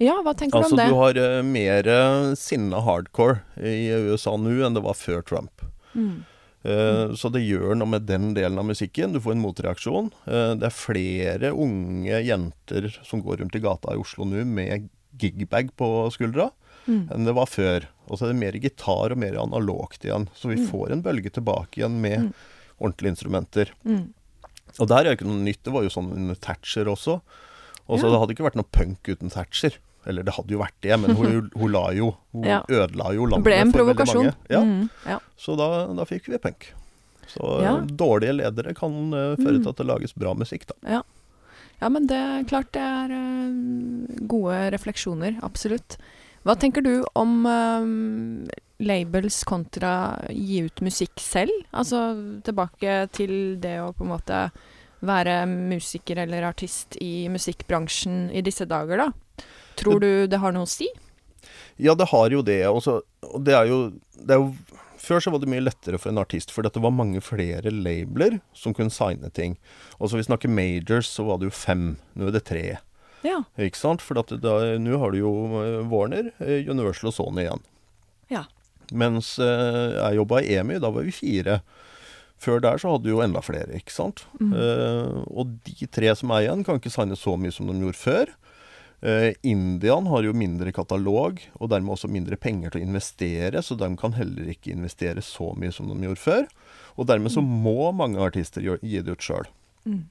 [0.00, 0.86] ja, hva tenker Altså du om det?
[0.86, 5.62] Altså, du har uh, mer sinna hardcore i USA nå enn det var før Trump.
[5.94, 6.24] Mm.
[6.66, 9.12] Eh, Så det gjør noe med den delen av musikken.
[9.14, 10.08] Du får en motreaksjon.
[10.26, 14.88] Eh, det er flere unge jenter som går rundt i gata i Oslo nå med
[15.18, 16.50] gigbag på skuldra
[16.86, 17.08] Mm.
[17.10, 17.86] enn det var før.
[18.08, 20.28] Og så er det mer gitar og mer analogt igjen.
[20.38, 20.68] Så vi Mm.
[20.70, 22.32] får en bølge tilbake igjen med Mm.
[22.80, 23.70] ordentlige instrumenter.
[23.84, 24.12] Mm.
[24.78, 25.62] Og der er jo ikke noe nytt.
[25.64, 27.20] Det var jo sånn under Thatcher også.
[27.88, 28.10] Og så Ja.
[28.10, 29.72] det hadde ikke vært noe punk uten Thatcher.
[30.06, 32.62] Eller det hadde jo vært det, men hun, hun la jo Hun Ja.
[32.68, 34.34] ødela jo Det landet ble en provokasjon.
[34.48, 34.60] Ja.
[34.62, 34.90] Mm.
[35.06, 35.18] Ja.
[35.36, 36.72] Så da, da fikk vi punk.
[37.26, 39.62] Så eh, dårlige ledere kan uh, føre Mm.
[39.64, 40.74] til at det lages bra musikk, da.
[40.88, 41.02] Ja,
[41.92, 45.98] men det er klart det er eh, gode refleksjoner, absolutt.
[46.46, 48.46] Hva tenker du om um,
[48.78, 51.52] labels kontra gi ut musikk selv?
[51.74, 52.12] Altså
[52.46, 54.40] tilbake til det å på en måte
[55.06, 59.44] være musiker eller artist i musikkbransjen i disse dager, da.
[59.76, 60.88] Tror du det har noe å si?
[61.82, 62.62] Ja, det har jo det.
[62.70, 63.80] Også, og det er jo,
[64.16, 64.75] det er jo
[65.06, 68.40] Før så var det mye lettere for en artist, for det var mange flere labler
[68.56, 69.54] som kunne signe ting.
[70.00, 71.94] Og så vi snakker majors, så var det jo fem.
[72.18, 72.66] Nå er det tre.
[73.26, 73.40] Ja.
[73.62, 74.02] Ikke sant?
[74.02, 75.32] For nå har du jo
[75.62, 77.62] eh, Warner, eh, Universal og Sony igjen.
[78.32, 78.44] Ja.
[78.94, 81.60] Mens eh, jeg jobba i EMI, da var vi fire.
[82.42, 84.26] Før der så hadde du jo enda flere, ikke sant.
[84.40, 84.52] Mm.
[84.52, 88.02] Eh, og de tre som er igjen, kan ikke signe så mye som de gjorde
[88.02, 88.34] før.
[89.04, 93.76] Eh, Indian har jo mindre katalog, og dermed også mindre penger til å investere, så
[93.78, 96.46] de kan heller ikke investere så mye som de gjorde før.
[96.96, 99.48] Og dermed så må mange artister gi det ut sjøl.
[99.86, 100.04] Mm.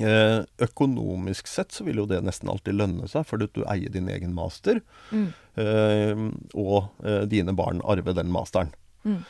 [0.00, 4.08] Uh, økonomisk sett så vil jo det nesten alltid lønne seg, fordi du eier din
[4.08, 4.80] egen master,
[5.12, 5.26] Mm.
[5.60, 6.22] uh,
[6.56, 8.72] og dine barn arver den masteren.
[9.04, 9.20] Mm.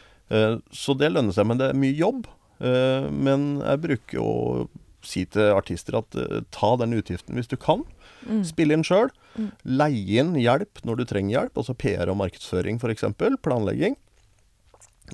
[0.73, 2.29] Så det lønner seg, men det er mye jobb.
[2.63, 4.69] Men jeg bruker å
[5.07, 7.85] si til artister at uh, ta den utgiften hvis du kan.
[8.27, 8.43] Mm.
[8.47, 9.11] Spill inn sjøl.
[9.35, 9.51] Mm.
[9.81, 13.07] Leie inn hjelp når du trenger hjelp, altså PR og markedsføring f.eks.
[13.45, 13.97] Planlegging.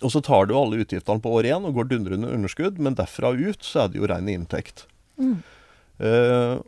[0.04, 3.32] Og så tar du alle utgiftene på år én og går dundrende underskudd, men derfra
[3.34, 4.86] ut så er det jo ren inntekt.
[5.18, 5.40] Mm.
[5.98, 6.60] Uh,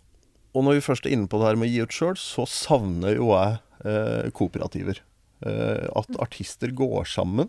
[0.50, 2.46] og når vi først er inne på det her med å gi ut sjøl, så
[2.50, 5.04] savner jo jeg uh, kooperativer.
[5.40, 7.46] At artister går sammen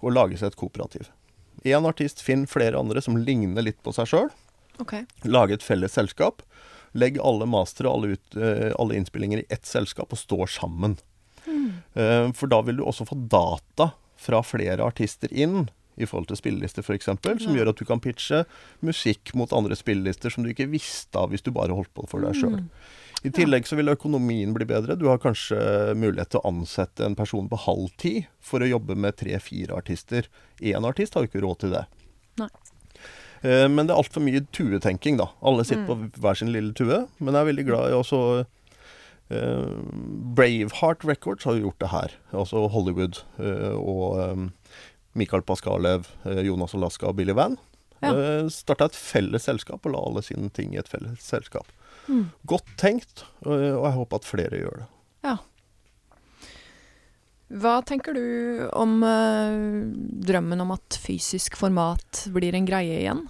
[0.00, 1.10] og lager seg et kooperativ.
[1.64, 4.30] Én artist finner flere andre som ligner litt på seg sjøl.
[4.82, 4.94] OK.
[5.24, 6.42] Lage et felles selskap.
[6.94, 10.98] Legg alle mastere og alle, ut, eh, alle innspillinger i ett selskap og stå sammen.
[11.44, 12.32] Mm.
[12.32, 15.66] for da vil du også få data fra flere artister inn
[16.00, 17.36] i forhold til spillelister f.eks., som Ja.
[17.60, 18.46] gjør at du kan pitche
[18.80, 22.24] musikk mot andre spillelister som du ikke visste av hvis du bare holdt på for
[22.24, 22.56] deg sjøl.
[22.64, 22.70] Mm.
[23.24, 24.96] I tillegg så vil økonomien bli bedre.
[24.98, 28.96] Du har kanskje mulighet til å ansette en person på halv tid for å jobbe
[28.96, 30.26] med tre-fire artister.
[30.60, 31.84] Én artist har jo ikke råd til det.
[32.40, 32.48] Nei.
[33.44, 35.28] Eh, Men det er altfor mye tuetenking, da.
[35.44, 37.04] Alle sitter på hver sin lille tue.
[37.20, 39.68] Men jeg er veldig glad i også eh,
[40.38, 42.16] Braveheart Records har gjort det her.
[42.32, 44.48] Altså Hollywood eh, og
[45.14, 46.08] Michael Paskalev,
[46.42, 47.58] Jonas Alaska og Billy Van.
[48.02, 48.10] Ja.
[48.52, 51.68] Starta et felles selskap og la alle sine ting i et felles selskap.
[52.10, 52.26] Mm.
[52.50, 54.88] Godt tenkt, og jeg håper at flere gjør det.
[55.24, 55.36] Ja.
[57.54, 58.98] Hva tenker du om
[60.26, 63.24] drømmen om at fysisk format blir en greie igjen?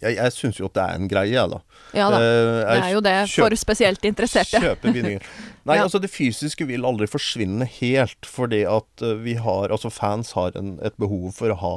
[0.00, 1.58] Jeg, jeg syns jo at det er en greie, jeg, da.
[1.96, 4.60] Ja da, Eh, det er jo det for spesielt interesserte.
[4.64, 5.20] Kjøpe vinyl.
[5.66, 5.84] Nei, Ja.
[5.84, 10.52] altså det fysiske vil aldri forsvinne helt, fordi at eh, vi har Altså fans har
[10.56, 11.74] en, et behov for å ha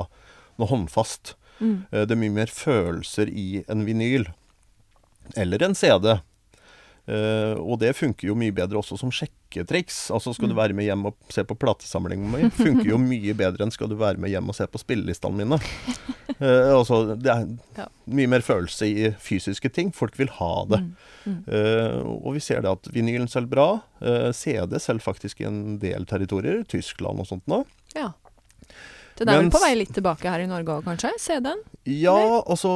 [0.61, 1.33] noe håndfast.
[1.59, 1.85] Mm.
[1.91, 4.27] Eh, Det er mye mer følelser i en vinyl.
[5.37, 6.19] Eller en CD.
[7.11, 10.05] Eh, og det funker jo mye bedre også som sjekketriks.
[10.15, 10.59] Altså Skal du Mm.
[10.61, 13.97] være med hjem og se på platesamlingen min, funker jo mye bedre enn skal du
[13.99, 15.59] være med hjem og se på spillelistene mine.
[16.39, 17.47] Uh, altså, det er
[17.77, 17.87] Ja.
[18.07, 19.91] mye mer følelse i fysiske ting.
[19.91, 20.79] Folk vil ha det.
[20.79, 20.95] Mm.
[21.25, 21.43] Mm.
[21.51, 23.67] Eh, og vi ser det at vinylen selger bra.
[24.33, 26.63] CD selger faktisk i en del territorier.
[26.65, 27.65] Tyskland og sånt nå.
[27.93, 28.13] Ja.
[29.19, 31.11] Den er vel på vei litt tilbake her i Norge òg, kanskje?
[31.19, 31.59] CD-en?
[31.85, 32.71] Ja, altså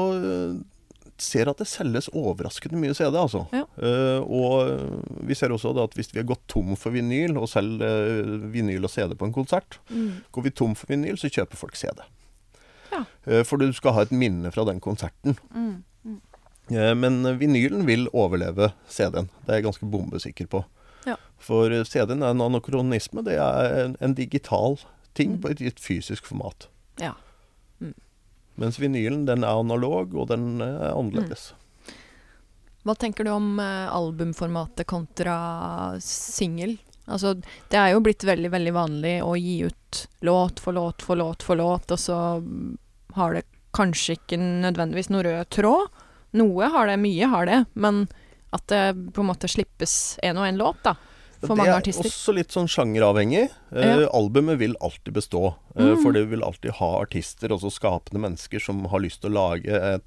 [1.17, 3.45] Ser at det selges overraskende mye CD, altså.
[3.55, 3.61] Ja.
[3.79, 8.09] Uh, og vi ser også at hvis vi har gått tom for vinyl, og selger
[8.19, 10.21] eh, vinyl og CD på en konsert, Mm.
[10.35, 12.03] går vi tom for vinyl, så kjøper folk CD.
[12.91, 13.05] Ja.
[13.27, 15.37] Uh, for du skal ha et minne fra den konserten.
[15.55, 15.83] Mm.
[16.03, 16.19] Mm.
[16.71, 19.29] Uh, Men vinylen vil overleve CD-en.
[19.45, 20.65] Det er jeg ganske bombesikker på.
[21.07, 21.15] Ja.
[21.39, 23.23] For CD-en er en anakronisme.
[23.23, 24.79] Det er en, en digital
[25.15, 25.41] ting Mm.
[25.41, 26.67] på et, et fysisk format.
[26.99, 27.13] Ja.
[28.61, 31.51] Mens vinylen den er analog, og den er annerledes.
[32.85, 35.35] Hva tenker du om eh, albumformatet kontra
[36.03, 36.77] singel?
[37.05, 37.35] Altså,
[37.69, 41.45] det er jo blitt veldig, veldig vanlig å gi ut låt for låt for låt
[41.45, 42.77] for låt, og så mm,
[43.17, 43.43] har det
[43.75, 46.03] kanskje ikke nødvendigvis noe rød tråd.
[46.37, 48.05] Noe har det, mye har det, men
[48.55, 50.95] at det på en måte slippes en og en låt, da.
[51.41, 52.03] For mange artister.
[52.03, 53.49] Det er også litt sånn sjangeravhengig.
[53.75, 54.07] Eh, Ja.
[54.13, 55.55] Albumet vil alltid bestå.
[55.75, 56.01] Eh, Mm.
[56.03, 59.67] For det vil alltid ha artister, også skapende mennesker, som har lyst til å lage
[59.95, 60.03] et,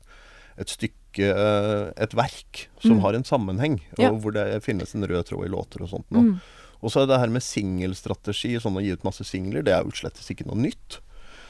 [0.59, 3.01] et stykke, eh, et verk, som Mm.
[3.03, 4.11] har en sammenheng, Ja.
[4.11, 6.07] og hvor det finnes en rød tråd i låter og sånt.
[6.11, 6.19] nå.
[6.21, 6.41] Mm.
[6.83, 9.83] Og så er det her med singelstrategi, sånn å gi ut masse singler, det er
[9.85, 10.99] jo slett ikke noe nytt.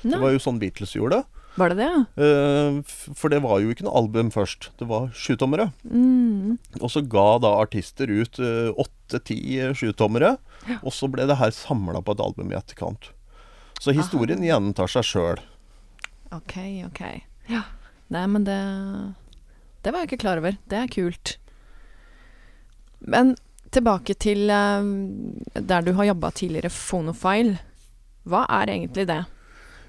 [0.02, 1.24] Det var jo sånn Beatles gjorde det.
[1.58, 1.88] Var det det?
[1.90, 2.00] ja?
[2.24, 2.78] Eh,
[3.18, 4.70] For det var jo ikke noe album først.
[4.80, 5.68] Det var sjutommere.
[5.84, 6.56] Mm.
[6.80, 10.36] Og så ga da artister ut eh, åtte-ti eh, sjutommere,
[10.68, 10.78] Ja.
[10.82, 13.10] og så ble det her samla på et album i etterkant.
[13.80, 15.42] Så historien gjentar seg sjøl.
[16.34, 16.56] OK,
[16.88, 17.02] OK.
[17.48, 17.62] Ja.
[18.10, 18.58] Nei, men det
[19.84, 20.56] Det var jeg ikke klar over.
[20.68, 21.36] Det er kult.
[23.00, 23.36] Men
[23.70, 27.58] Tilbake til der du har jobba tidligere, Phonofile.
[28.24, 29.18] Hva er egentlig det?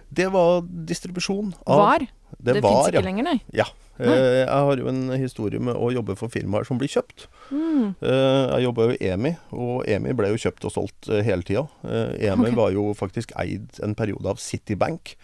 [0.09, 2.07] Det var distribusjon av Var?
[2.37, 3.05] Det, Det, fins ikke ja.
[3.05, 3.37] lenger, nei.
[3.53, 3.67] ja.
[3.99, 7.27] Eh, jeg har jo en historie med å jobbe for firmaer som blir kjøpt.
[7.51, 7.97] Mm.
[7.99, 11.43] Eh, jeg jobba jo i EMI, og EMI ble jo kjøpt og solgt eh, hele
[11.47, 11.65] tida.
[11.83, 12.55] EMI okay.
[12.61, 15.17] var jo faktisk eid en periode av Citibank.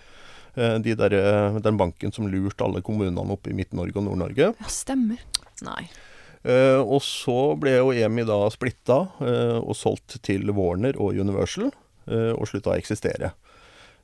[0.55, 1.11] De der,
[1.59, 4.53] den banken som lurte alle kommunene oppe i Midt-Norge og Nord-Norge.
[4.55, 5.19] Ja, stemmer.
[5.67, 5.81] Nei.
[6.79, 9.01] Og så ble jo EMI da splitta
[9.59, 11.73] og solgt til Warner og Universal,
[12.07, 13.33] og slutta å eksistere.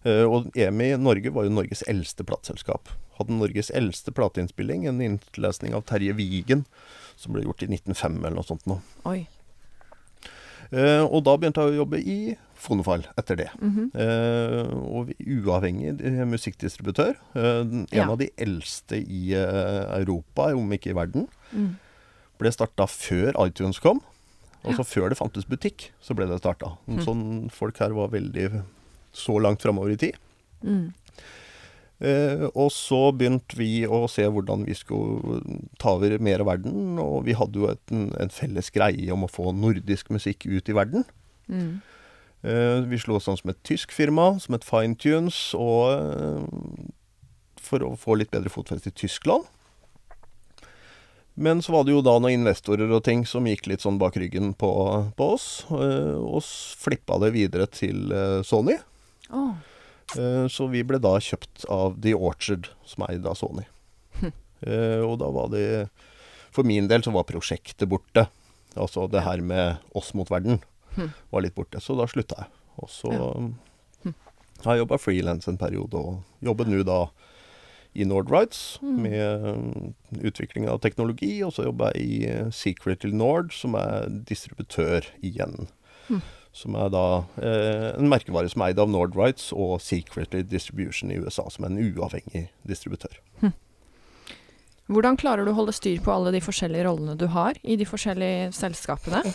[0.04, 2.90] Eh, og EMI Norge var jo Norges eldste plateselskap.
[3.20, 6.66] Hadde Norges eldste plateinnspilling, en innlesning av Terje Vigen,
[7.20, 8.66] som ble gjort i 1905 eller noe sånt.
[8.70, 8.80] Nå.
[9.10, 9.26] Oi.
[10.72, 12.18] Uh, og da begynte jeg å jobbe i
[12.62, 13.50] Fonofile etter det.
[13.60, 13.88] Mm -hmm.
[13.98, 15.98] uh, og uavhengig
[16.30, 17.18] musikkdistributør.
[17.36, 18.10] Uh, en Ja.
[18.10, 21.28] av de eldste i Europa, om ikke i verden.
[21.52, 21.76] Mm.
[22.40, 24.02] ble starta før iTunes kom.
[24.64, 24.70] Ja.
[24.70, 26.78] Altså før det fantes butikk, så ble det starta.
[26.88, 27.04] Mm.
[27.06, 28.64] Sånn folk her var veldig
[29.14, 30.18] så langt framover i tid.
[30.64, 30.92] Mm.
[32.02, 35.42] Eh, og så begynte vi å se hvordan vi skulle
[35.82, 36.98] ta over mer av verden.
[37.02, 40.72] Og vi hadde jo et, en, en felles greie om å få nordisk musikk ut
[40.72, 41.06] i verden.
[41.52, 41.80] Mm.
[42.42, 46.86] Eh, vi slo oss sammen som et tysk firma, som et Fine Tunes, og eh,
[47.62, 49.46] for å få litt bedre fotfeste i Tyskland.
[51.42, 54.18] Men så var det jo da noen investorer og ting som gikk litt sånn bak
[54.20, 54.72] ryggen på,
[55.18, 56.42] på oss, eh, og
[56.82, 58.80] flippa det videre til eh, Sony.
[59.32, 63.64] Eh, Så vi ble da kjøpt av The Orchard, som er da Sony.
[64.20, 64.34] Hm.
[65.08, 65.90] Og da var det
[66.52, 68.28] For min del så var prosjektet borte.
[68.76, 70.60] Altså det her med oss mot verden
[70.98, 71.14] Hm.
[71.32, 71.80] var litt borte.
[71.80, 72.48] Så da slutta jeg.
[72.78, 73.32] Og så Ja.
[74.04, 74.14] Hm.
[74.66, 77.08] har jeg jobba frilans en periode, og jobber nå da
[77.96, 79.02] i Nordrights Mm.
[79.02, 81.42] med eh, utvikling av teknologi.
[81.44, 85.68] Og så jobber jeg i Secret til Nord, som er distributør igjen.
[86.10, 86.22] Mm.
[86.54, 87.02] Som er da
[87.40, 91.72] eh, en merkevare som er eid av Nordrights og Secretly Distribution i USA, som er
[91.72, 93.16] en uavhengig distributør.
[94.92, 97.86] Hvordan klarer du å holde styr på alle de forskjellige rollene du har i de
[97.88, 99.22] forskjellige selskapene?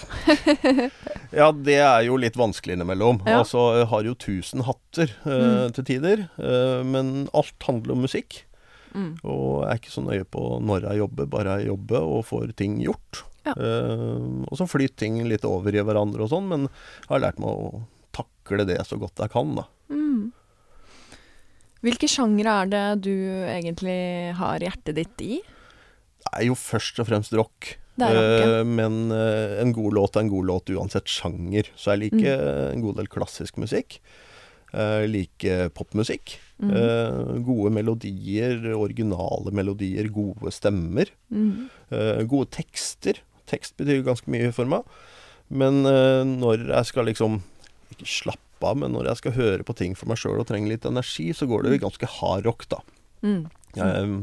[1.36, 3.18] Ja, det er jo litt vanskelig innimellom.
[3.26, 3.40] Ja.
[3.42, 5.72] Altså, jeg har jo tusen hatter eh, Mm.
[5.76, 6.22] til tider.
[6.38, 8.42] Eh, men alt handler om musikk.
[8.94, 9.16] Mm.
[9.24, 12.52] Og jeg er ikke så nøye på når jeg jobber, bare jeg jobber og får
[12.56, 13.24] ting gjort.
[13.46, 13.54] Ja.
[13.54, 17.40] Eh, og så flyter ting litt over i hverandre og sånn, men jeg har lært
[17.42, 17.84] meg å
[18.16, 19.66] takle det så godt jeg kan, da.
[19.92, 20.32] Mm.
[21.86, 23.14] Hvilke sjangre er det du
[23.46, 23.98] egentlig
[24.38, 25.40] har hjertet ditt i?
[26.26, 27.76] Det er jo først og fremst rock.
[27.96, 28.60] Rock, ja.
[28.60, 31.70] uh, men uh, en god låt er en god låt uansett sjanger.
[31.78, 32.72] Så jeg liker Mm.
[32.74, 34.00] en god del klassisk musikk.
[34.76, 36.34] Jeg liker popmusikk.
[36.60, 36.72] Mm.
[36.74, 41.08] Eh, gode melodier, originale melodier, gode stemmer.
[41.32, 41.68] Mm.
[41.88, 43.22] Eh, gode tekster.
[43.46, 44.82] Tekst betyr ganske mye for meg.
[45.48, 47.40] Men eh, når jeg skal liksom
[47.94, 50.72] Ikke slappe av, men når jeg skal høre på ting for meg sjøl og trenger
[50.72, 52.80] litt energi, så går det jo ganske hard rock, da.
[53.22, 53.44] Mm.
[53.76, 54.16] Jeg er um,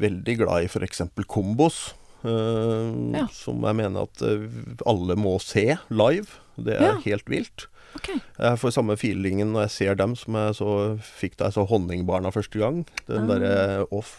[0.00, 1.02] veldig glad i f.eks.
[1.28, 1.92] kombos.
[2.24, 3.26] Uh, Ja.
[3.36, 4.46] Som jeg mener at eh,
[4.88, 6.38] alle må se live.
[6.56, 6.94] Det er Ja.
[7.04, 7.66] helt vilt.
[7.98, 8.16] Okay.
[8.38, 10.70] Jeg får samme feelingen når jeg ser dem som jeg så
[11.04, 12.80] fikk da jeg så Honningbarna første gang.
[13.06, 13.34] Den Ah.
[13.38, 14.14] derre off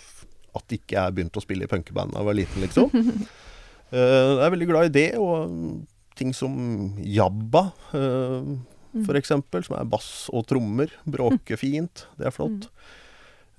[0.56, 2.88] At ikke jeg begynte å spille i punkeband da jeg var liten, liksom.
[3.92, 4.00] Eh,
[4.40, 5.76] jeg er veldig glad i det, og mm,
[6.16, 6.56] ting som
[7.02, 8.56] Jabba, eh,
[8.96, 9.04] Mm.
[9.04, 10.88] for eksempel, som er bass og trommer.
[11.04, 12.06] Bråker fint.
[12.18, 12.70] Det er flott.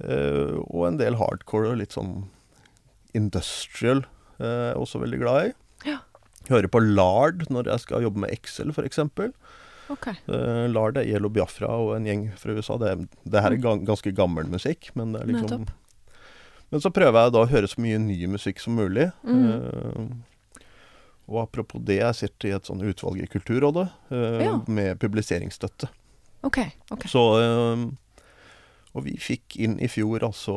[0.01, 2.23] Eh, og en del hardcore og litt sånn
[3.15, 4.01] industrial
[4.41, 5.53] er jeg også veldig glad i.
[5.91, 5.99] Ja.
[6.49, 9.01] Hører på Lard når jeg skal jobbe med Excel, f.eks.
[9.93, 10.17] Okay.
[10.27, 12.77] Uh, Lard er Yellow Biafra og en gjeng fra USA.
[12.81, 15.75] Det, er- det her er ga ganske gammel musikk, men det er liksom Nettopp.
[16.71, 19.11] Men så prøver jeg da å høre så mye ny musikk som mulig.
[19.23, 19.45] Mm.
[19.47, 20.63] Uh,
[21.27, 24.57] og apropos det, jeg sitter i et sånn utvalg i Kulturrådet uh, Ja.
[24.67, 25.89] med publiseringsstøtte.
[26.47, 26.59] OK.
[26.95, 27.07] ok.
[27.11, 27.87] Så uh,
[28.97, 30.55] Og vi fikk inn i fjor altså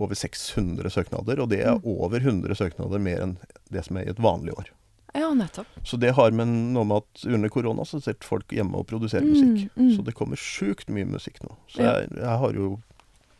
[0.00, 1.84] over 600 søknader, og det er Mm.
[1.84, 3.36] over 100 søknader mer enn
[3.70, 4.72] det som er i et vanlig år.
[5.14, 5.66] Ja, nettopp.
[5.86, 9.22] Så det har med noe med at under korona så sitter folk hjemme og produserer
[9.24, 9.70] Mm, musikk.
[9.76, 9.92] mm.
[9.96, 11.54] Så det kommer sjukt mye musikk nå.
[11.68, 12.00] Så Ja.
[12.00, 12.80] jeg, jeg har jo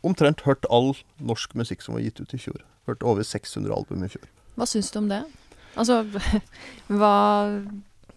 [0.05, 2.63] omtrent hørt all norsk musikk som var gitt ut i fjor.
[2.89, 4.25] Hørt over 600 album i fjor.
[4.59, 5.21] Hva syns du om det?
[5.79, 6.01] Altså,
[6.99, 7.13] hva,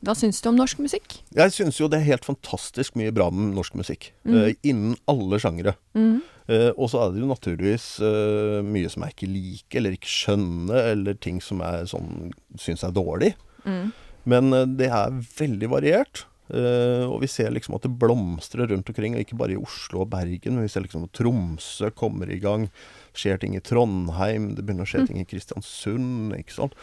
[0.02, 1.20] hva syns du om norsk musikk?
[1.36, 4.10] Jeg syns jo det er helt fantastisk mye bra med norsk musikk.
[4.26, 4.36] Mm.
[4.36, 5.76] Uh, innen alle sjangere.
[5.98, 6.20] Mm.
[6.50, 10.10] Uh, og så er det jo naturligvis uh, mye som jeg ikke liker, eller ikke
[10.10, 13.34] skjønner, eller ting som jeg sånn syns er dårlig.
[13.62, 13.92] Mm.
[14.32, 16.26] Men det er veldig variert.
[16.50, 20.02] Eh, og vi ser liksom at det blomstrer rundt omkring, og ikke bare i Oslo
[20.02, 20.56] og Bergen.
[20.56, 22.68] Men vi ser liksom at Tromsø kommer i gang.
[23.14, 25.06] Skjer ting i Trondheim, det begynner å skje Mm.
[25.06, 26.34] ting i Kristiansund.
[26.38, 26.74] ikke sant?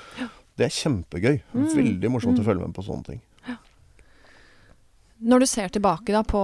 [0.56, 1.42] Det er kjempegøy.
[1.54, 2.42] Mm, Veldig morsomt mm.
[2.42, 3.22] å følge med på sånne ting.
[5.22, 6.42] Når du ser tilbake da på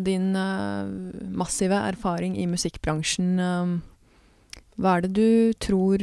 [0.00, 0.88] din uh,
[1.28, 5.98] massive erfaring i musikkbransjen, uh, hva er det du tror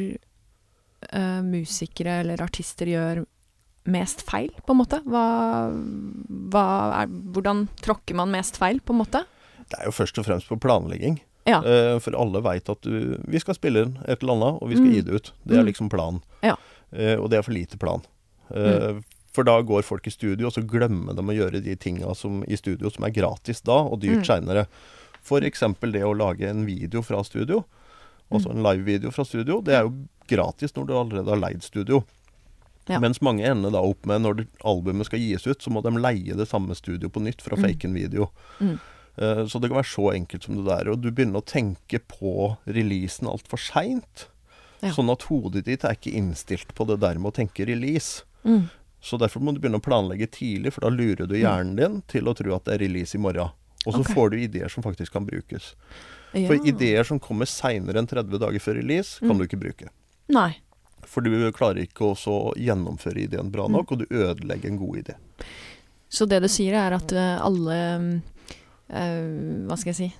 [1.41, 3.21] musikere eller artister gjør
[3.91, 4.99] mest feil, på en måte?
[5.05, 5.23] Hva,
[6.53, 6.65] hva
[7.01, 9.23] er, hvordan tråkker man mest feil, på en måte?
[9.69, 11.19] Det er jo først og fremst på planlegging.
[11.49, 11.59] Ja.
[11.65, 14.75] Eh, for alle veit at du, vi skal spille inn et eller annet, og vi
[14.77, 14.93] skal Mm.
[14.93, 15.31] gi det ut.
[15.45, 15.69] Det er Mm.
[15.71, 16.21] liksom planen.
[16.43, 16.55] Ja.
[16.93, 18.01] Eh, og det er for lite plan.
[18.53, 19.03] Mm.
[19.31, 22.09] For da går folk i studio, og så glemmer de å gjøre de tinga
[22.47, 24.25] i studio som er gratis da, og dyrt Mm.
[24.25, 24.67] seinere.
[25.23, 25.59] F.eks.
[25.59, 27.63] det å lage en video fra studio.
[28.31, 29.61] Altså en live-video fra studio.
[29.61, 29.93] Det er jo
[30.27, 32.03] gratis når du allerede har leid studio.
[32.89, 32.99] Ja.
[32.99, 36.35] Mens mange ender da opp med når albumet skal gis ut, så må de leie
[36.35, 37.65] det samme studio på nytt for å Mm.
[37.67, 38.31] fake en video.
[38.59, 38.79] Mm.
[39.19, 40.89] Uh, Så det kan være så enkelt som det der.
[40.91, 44.27] Og du begynner å tenke på releasen altfor seint.
[44.81, 44.91] Ja.
[44.95, 48.23] Sånn at hodet ditt er ikke innstilt på det der med å tenke release.
[48.45, 48.69] Mm.
[49.01, 52.23] Så derfor må du begynne å planlegge tidlig, for da lurer du hjernen din til
[52.27, 53.51] å tro at det er release i morgen.
[53.85, 54.15] Og så okay.
[54.15, 55.75] får du ideer som faktisk kan brukes.
[56.33, 56.47] Ja.
[56.47, 59.37] For ideer som kommer seinere enn 30 dager før release, kan Mm.
[59.37, 59.87] du ikke bruke.
[60.29, 60.57] Nei.
[61.03, 63.71] For du klarer ikke å gjennomføre ideen bra Mm.
[63.77, 65.15] nok, og du ødelegger en god idé.
[66.09, 68.21] Så det du sier er at eh, alle
[68.89, 70.13] eh, Hva skal jeg si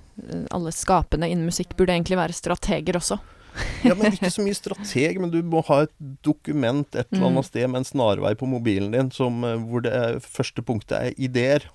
[0.52, 3.20] Alle skapende innen musikk burde egentlig være strateger også.
[3.84, 7.32] Ja, men Ikke så mye strateg, men du må ha et dokument et eller Mm.
[7.32, 11.14] annet sted med en snarvei på mobilen din som, eh, hvor det første punktet er
[11.18, 11.66] ideer.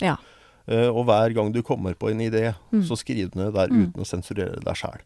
[0.00, 0.16] Ja.
[0.68, 2.82] Og hver gang du kommer på en idé, Mm.
[2.86, 3.86] så skriv den ned der Mm.
[3.92, 5.00] uten å sensurere deg sjæl.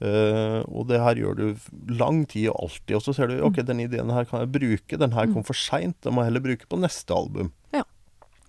[0.00, 0.62] Ja.
[0.66, 1.56] og det her gjør du
[1.94, 2.94] lang tid og alltid.
[2.96, 5.34] Og så ser du ok, den ideen her kan jeg bruke, den her Mm.
[5.34, 7.52] kom for seint, den må jeg heller bruke på neste album.
[7.72, 7.84] Ja.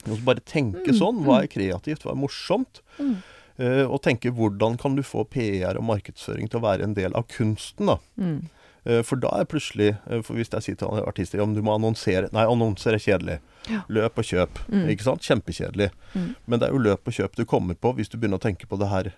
[0.07, 1.23] Og så bare tenke Mm, sånn.
[1.23, 2.81] Hva er kreativt, hva er morsomt?
[2.99, 3.17] Mm.
[3.59, 7.13] Uh, og tenke hvordan kan du få PR og markedsføring til å være en del
[7.13, 7.97] av kunsten, da.
[8.17, 8.49] Mm.
[8.85, 9.93] Uh, For da er plutselig
[10.25, 13.39] For hvis jeg sier til artister ja, men du må annonsere Nei, annonser er kjedelig.
[13.69, 13.83] Ja.
[13.87, 14.49] Løp og kjøp.
[14.73, 14.89] Mm.
[14.89, 15.21] Ikke sant?
[15.21, 15.91] Kjempekjedelig.
[16.15, 16.35] Mm.
[16.47, 18.65] Men det er jo løp og kjøp du kommer på hvis du begynner å tenke
[18.67, 19.13] på det her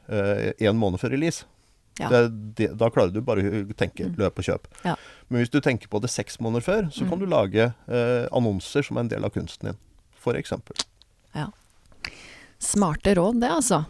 [0.60, 1.46] en måned før release.
[2.00, 2.10] Ja.
[2.12, 2.22] Det,
[2.56, 4.16] det, da klarer du bare å tenke Mm.
[4.20, 4.66] løp og kjøp.
[4.84, 4.96] Ja.
[5.30, 7.10] Men hvis du tenker på det seks måneder før, så Mm.
[7.10, 9.78] kan du lage eh, annonser som er en del av kunsten din.
[10.20, 10.76] For eksempel.
[12.60, 13.84] Smarte råd, det, altså.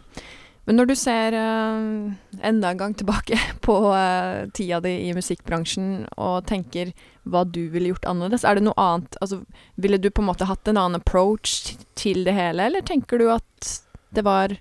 [0.65, 2.13] Men når du ser eh,
[2.49, 6.89] enda en gang tilbake på eh, tida di i musikkbransjen og tenker
[7.29, 9.43] hva du ville gjort annerledes, er det noe annet Altså,
[9.81, 13.29] ville du på en måte hatt en annen approach til det hele, eller tenker du
[13.33, 13.69] at
[14.15, 14.57] det var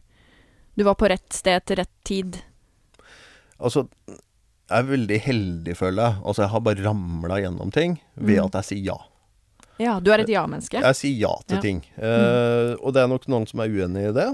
[0.77, 2.41] Du var på rett sted til rett tid?
[3.65, 3.87] Altså,
[4.71, 6.21] jeg er veldig heldig, føler jeg.
[6.25, 8.47] Altså, jeg har bare ramla gjennom ting ved Mm.
[8.47, 8.97] at jeg sier ja.
[9.83, 10.79] Ja, du er et ja-menneske?
[10.85, 11.59] Jeg sier ja til Ja.
[11.59, 11.63] Mm.
[11.65, 11.79] ting.
[11.99, 14.29] Eh, og det er nok noen som er uenig i det.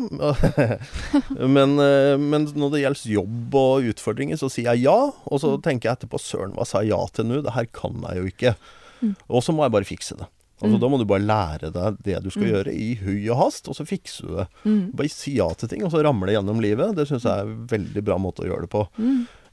[1.57, 4.99] men, eh, men når det gjelder jobb og utfordringer, så sier jeg ja.
[5.27, 5.63] Og så Mm.
[5.65, 7.43] tenker jeg etterpå søren, hva sa jeg ja til nå?
[7.43, 8.55] Det her kan jeg jo ikke.
[9.03, 9.17] Mm.
[9.31, 10.27] Og så må jeg bare fikse det.
[10.61, 10.81] Altså, Mm.
[10.81, 12.53] Da må du bare lære deg det du skal Mm.
[12.53, 14.47] gjøre i hui og hast, og så fikser du det.
[14.65, 14.93] Mm.
[14.95, 16.95] Bare si ja til ting, og så ramle gjennom livet.
[16.97, 18.89] Det syns jeg er en veldig bra måte å gjøre det på.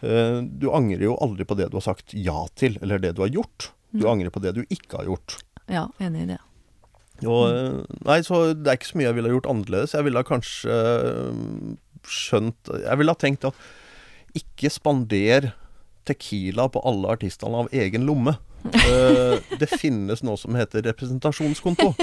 [0.04, 3.22] Eh, du angrer jo aldri på det du har sagt ja til, eller det du
[3.24, 3.72] har gjort.
[3.94, 4.12] Du Mm.
[4.20, 5.42] angrer på det du ikke har gjort.
[5.70, 6.40] Ja, enig i det.
[7.26, 7.80] Og, Mm.
[7.80, 9.92] eh, nei, så det er ikke så mye jeg ville ha gjort annerledes.
[9.94, 13.56] Jeg ville ha kanskje eh, skjønt Jeg ville ha tenkt at
[14.36, 15.54] ikke spander
[16.06, 18.38] Tequila på alle artistene av egen lomme.
[18.74, 21.94] Eh, det finnes noe som heter representasjonskonto.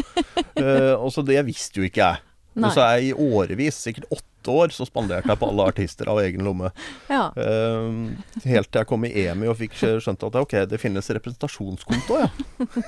[0.54, 2.22] Uh, og så det visste jo ikke jeg.
[2.54, 2.70] Nei.
[2.70, 6.44] Så jeg i årevis, sikkert åtte år, så spanderte jeg på alle artister av egen
[6.46, 6.70] lomme.
[7.10, 7.26] Ja.
[7.34, 8.12] Uh,
[8.44, 12.28] helt til jeg kom i EMI og fikk skjønt at ok, det finnes representasjonskonto, ja.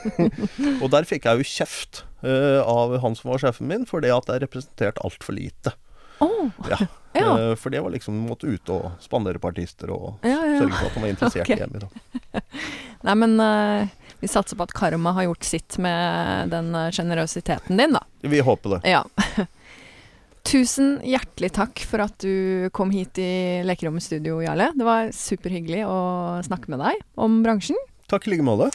[0.82, 4.14] og der fikk jeg jo kjeft uh, av han som var sjefen min, for det
[4.14, 5.74] at jeg representerte altfor lite.
[6.22, 6.46] Oh.
[6.70, 6.86] Ja.
[7.22, 7.34] Ja.
[7.40, 10.58] Eh, for det var liksom måtte ut og spandere på artister og ja, ja.
[10.60, 11.62] sørge for at de var interessert okay.
[11.62, 11.82] hjemme.
[11.84, 12.42] Da.
[13.06, 17.78] Nei, men uh, vi satser på at karma har gjort sitt med den eh, sjenerøsiteten
[17.78, 18.02] din, da.
[18.24, 18.80] Vi håper det.
[18.90, 19.04] Ja.
[20.46, 24.70] Tusen hjertelig takk for at du kom hit i Lekerommet studio, Jarle.
[24.78, 25.98] Det var superhyggelig å
[26.46, 27.78] snakke med deg om bransjen.
[28.10, 28.70] Takk i like måte.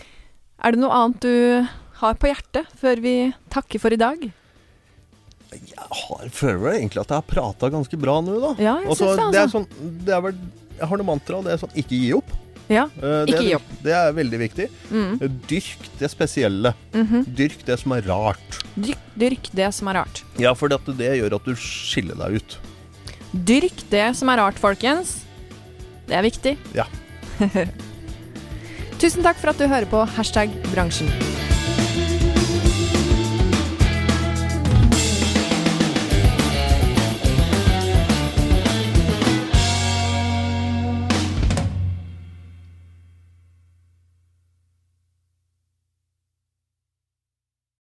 [0.62, 1.66] Er det noe annet du
[2.02, 3.16] har på hjertet før vi
[3.54, 4.28] takker for i dag?
[5.52, 8.52] Jeg har, føler vel egentlig at jeg har prata ganske bra nå, da.
[8.62, 9.60] Ja, jeg Altså, synes det, det er altså.
[9.60, 10.38] sånn det er vel,
[10.78, 12.32] Jeg har noe mantra, det er sånn ikke gi opp.
[12.72, 12.86] Ja.
[13.02, 13.72] uh, det Ikke gi opp.
[13.84, 14.68] Det er veldig viktig.
[14.96, 15.18] Mm.
[15.50, 16.72] Dyrk det spesielle.
[16.96, 17.26] Mhm.
[17.36, 18.60] Dyrk det som er rart.
[18.80, 20.24] Dyrk, dyrk det som er rart.
[20.40, 22.58] Ja, for det, det gjør at du skiller deg ut.
[23.52, 25.18] Dyrk det som er rart, folkens.
[26.08, 26.56] Det er viktig.
[26.78, 26.88] Ja.
[29.02, 31.12] Tusen takk for at du hører på hashtag bransjen.